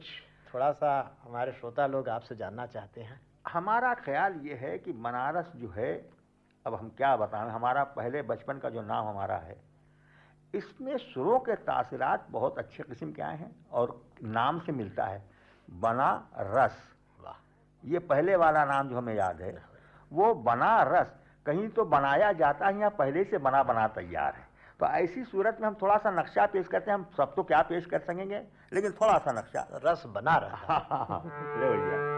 थोड़ा 0.53 0.71
सा 0.71 0.91
हमारे 1.23 1.51
श्रोता 1.51 1.85
लोग 1.87 2.09
आपसे 2.09 2.35
जानना 2.35 2.65
चाहते 2.65 3.01
हैं। 3.01 3.19
हमारा 3.47 3.93
ख्याल 3.95 4.39
ये 4.43 4.53
है 4.53 4.77
कि 4.77 4.91
बनारस 4.91 5.51
जो 5.55 5.69
है 5.69 5.93
अब 6.65 6.75
हम 6.75 6.89
क्या 6.97 7.15
बताएँ 7.17 7.49
हमारा 7.51 7.83
पहले 7.95 8.21
बचपन 8.23 8.57
का 8.57 8.69
जो 8.69 8.81
नाम 8.81 9.07
हमारा 9.07 9.37
है 9.37 9.57
इसमें 10.53 10.97
सुरों 10.97 11.39
के 11.39 11.55
तासरात 11.63 12.27
बहुत 12.31 12.57
अच्छे 12.57 12.83
किस्म 12.83 13.11
के 13.11 13.21
आए 13.21 13.37
हैं 13.37 13.51
और 13.71 13.95
नाम 14.23 14.59
से 14.59 14.71
मिलता 14.71 15.05
है 15.05 15.23
बना 15.69 16.09
रस 16.39 16.77
वाह। 17.19 17.39
ये 17.83 17.99
पहले 18.01 18.35
वाला 18.35 18.65
नाम 18.65 18.89
जो 18.89 18.97
हमें 18.97 19.13
याद 19.15 19.41
है 19.41 19.51
वो 20.13 20.33
बना 20.33 20.83
रस 20.83 21.07
कहीं 21.45 21.69
तो 21.69 21.85
बनाया 21.85 22.31
जाता 22.31 22.67
है 22.67 22.79
या 22.79 22.89
पहले 22.89 23.23
से 23.23 23.37
बना 23.37 23.63
बना 23.63 23.87
तैयार 23.87 24.33
है। 24.35 24.47
तो 24.79 24.85
ऐसी 24.85 25.23
सूरत 25.23 25.57
में 25.61 25.67
हम 25.67 25.75
थोड़ा 25.81 25.97
सा 25.97 26.11
नक्शा 26.11 26.45
पेश 26.45 26.67
करते 26.67 26.91
हैं 26.91 26.97
हम 26.97 27.05
सब 27.17 27.35
तो 27.35 27.43
क्या 27.43 27.61
पेश 27.61 27.85
कर 27.85 27.99
सकेंगे? 27.99 28.41
लेकिन 28.73 28.91
थोड़ा 28.91 29.17
सा 29.17 29.31
नक्शा। 29.31 29.67
रस 29.85 30.03
बना 30.07 30.37
रहा 30.37 30.49
है। 30.49 30.57
हाँ, 30.57 30.87
हाँ, 30.89 31.05
हाँ, 31.09 31.23
ले 31.59 31.69
भैया 31.69 32.14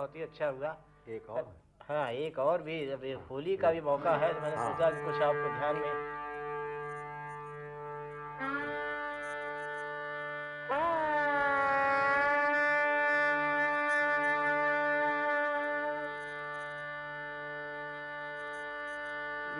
बहुत 0.00 0.14
ही 0.16 0.22
अच्छा 0.22 0.46
हुआ। 0.48 0.68
एक 1.14 1.28
और? 1.30 1.48
हाँ 1.88 2.10
एक 2.26 2.38
और 2.38 2.62
भी 2.62 2.76
जब 2.86 3.04
ये 3.04 3.12
होली 3.30 3.56
का 3.56 3.72
भी 3.72 3.80
मौका 3.88 4.16
है 4.22 4.32
तो 4.34 4.40
मैंने 4.40 4.56
हाँ। 4.56 4.72
सोचा 4.72 4.90
कुछ 5.04 5.22
आपको 5.22 5.58
ध्यान 5.58 5.76
में। 5.76 6.08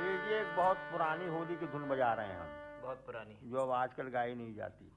ये 0.01 0.13
जी 0.25 0.35
एक 0.35 0.55
बहुत 0.57 0.77
पुरानी 0.93 1.27
होली 1.35 1.57
की 1.57 1.67
धुन 1.73 1.89
बजा 1.89 2.13
रहे 2.21 2.27
हैं 2.27 2.39
हम। 2.41 2.83
बहुत 2.83 3.03
पुरानी। 3.07 3.37
जो 3.51 3.59
अब 3.63 3.71
आजकल 3.79 4.09
गाई 4.17 4.35
नहीं 4.35 4.55
जाती। 4.55 4.91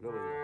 लो 0.00 0.10
भैया 0.10 0.39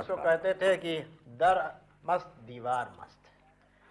उसको 0.00 0.16
कहते 0.16 0.54
थे 0.54 0.76
कि 0.76 0.98
दर 1.38 1.62
मस्त 2.06 2.34
दीवार 2.46 2.92
मस्त। 3.00 3.18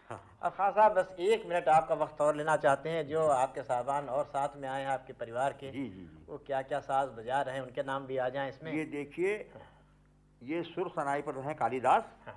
हाँ। 0.09 0.19
अब 0.43 0.51
खान 0.51 0.71
साहब 0.71 0.93
बस 0.93 1.15
एक 1.19 1.45
मिनट 1.47 1.67
आपका 1.69 1.95
वक्त 1.95 2.21
और 2.21 2.35
लेना 2.35 2.55
चाहते 2.57 2.89
हैं 2.89 3.07
जो 3.07 3.25
आपके 3.29 3.63
साहबान 3.63 4.05
और 4.09 4.25
साथ 4.25 4.57
में 4.57 4.67
आए 4.69 4.81
हैं 4.81 4.89
आपके 4.89 5.13
परिवार 5.15 5.53
के। 5.53 5.71
जी 5.71 5.83
जी 5.83 5.89
जी। 5.89 6.25
वो 6.29 6.37
क्या 6.47 6.61
क्या 6.61 6.79
साज 6.81 7.09
बजा 7.17 7.41
रहे 7.41 7.55
हैं 7.55 7.61
उनके 7.61 7.83
नाम 7.83 8.05
भी 8.05 8.17
आ 8.17 8.29
जाएँ 8.29 8.49
इसमें। 8.49 8.71
ये 8.73 8.85
देखिए 8.87 9.35
ये 10.41 10.61
सुर 10.63 10.89
सनाई 10.89 11.21
पर 11.21 11.39
हैं 11.39 11.55
कालिदास। 11.55 12.03
हाँ। 12.25 12.35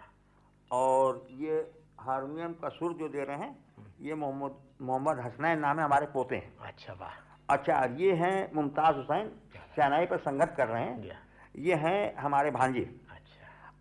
और 0.71 1.27
ये 1.39 1.57
हारमोनियम 2.01 2.53
का 2.53 2.69
सुर 2.71 2.93
जो 2.95 3.09
दे 3.09 3.25
रहे 3.25 3.37
हैं 3.39 3.57
ये 4.01 4.15
मोहम्मद 4.15 4.57
मोहम्मद 4.83 5.21
हसनैन 5.21 5.59
नाम 5.59 5.79
है 5.79 5.85
हमारे 5.85 6.07
पोते 6.07 6.37
हैं। 6.37 6.53
अच्छा 6.61 6.93
वाह। 6.93 7.13
अच्छा 7.49 7.85
ये 7.97 8.13
हैं 8.15 8.51
मुमताज़ 8.55 8.97
हुसैन 8.97 9.29
शहनाई 9.77 10.07
पर 10.07 10.19
संगत 10.19 10.55
कर 10.57 10.69
रहे 10.69 10.83
हैं। 10.83 11.21
ये 11.59 11.75
हैं 11.75 12.15
हमारे 12.17 12.51
भांजे। 12.51 12.85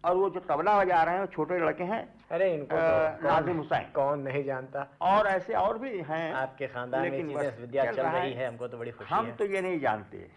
और 0.05 0.15
वो 0.15 0.29
जो 0.29 0.39
तबला 0.39 0.77
बजा 0.79 1.03
रहे 1.03 1.13
हैं 1.13 1.21
वो 1.21 1.27
छोटे 1.27 1.57
लड़के 1.59 1.83
हैं 1.83 2.01
अरे 2.31 2.53
इनको 2.53 2.75
तो 2.75 3.27
नाजिम 3.27 3.57
हुसैन। 3.57 3.91
कौन 3.95 4.19
नहीं 4.19 4.43
जानता। 4.43 4.87
और 5.01 5.27
ऐसे 5.27 5.53
और 5.53 5.77
भी 5.77 5.97
हैं। 6.01 6.33
आपके 6.33 6.67
खानदान 6.67 7.01
में 7.01 7.23
विद्या 7.61 7.91
चल 7.91 8.01
रही 8.01 8.31
है। 8.31 8.37
है 8.37 8.47
हमको 8.47 8.67
तो 8.67 8.77
बड़ी 8.77 8.91
खुशी 8.91 9.13
हम 9.15 9.25
है। 9.25 9.35
तो 9.35 9.45
ये 9.45 9.61
नहीं 9.61 9.79
जानते। 9.79 10.29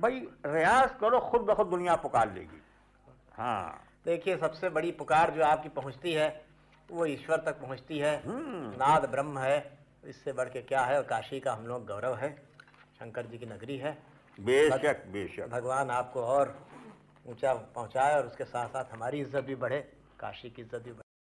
भाई 0.00 0.28
रियाज 0.46 0.90
करो 1.00 1.20
खुद 1.20 1.40
ब 1.40 1.54
खुद 1.54 1.66
दुनिया 1.66 1.94
पुकार 1.96 2.32
लेगी। 2.32 2.62
हाँ। 3.32 3.84
देखिए 4.06 4.36
सबसे 4.36 4.68
बड़ी 4.68 4.90
पुकार 4.92 5.30
जो 5.30 5.44
आपकी 5.44 5.68
पहुँचती 5.68 6.12
है 6.12 6.44
वो 6.90 7.06
ईश्वर 7.06 7.36
तक 7.36 7.60
पहुँचती 7.60 7.98
है। 7.98 8.16
हम्म। 8.26 8.70
नाद 8.70 9.08
ब्रह्म 9.10 9.38
है। 9.38 9.78
इससे 10.06 10.32
बढ़ 10.32 10.48
के 10.48 10.62
क्या 10.62 10.80
है? 10.80 10.96
और 10.96 11.02
काशी 11.02 11.40
का 11.40 11.52
हम 11.52 11.66
लोग 11.66 11.86
गौरव 11.86 12.14
है। 12.14 12.30
शंकर 12.98 13.26
जी 13.26 13.38
की 13.38 13.46
नगरी 13.46 13.76
है। 13.76 13.98
बेशक 14.40 15.04
बेशक। 15.12 15.48
भगवान 15.48 15.90
आपको 15.90 16.22
और 16.22 16.56
ऊँचा 17.26 17.52
पहुँचाए 17.54 18.16
और 18.16 18.26
उसके 18.26 18.44
साथ 18.44 18.68
साथ 18.68 18.92
हमारी 18.92 19.20
इज़्ज़त 19.20 19.44
भी 19.44 19.54
बढ़े, 19.56 19.80
काशी 20.20 20.50
की 20.50 20.62
इज़्ज़त 20.62 20.82
भी 20.82 20.90
बढ़े। 20.90 21.11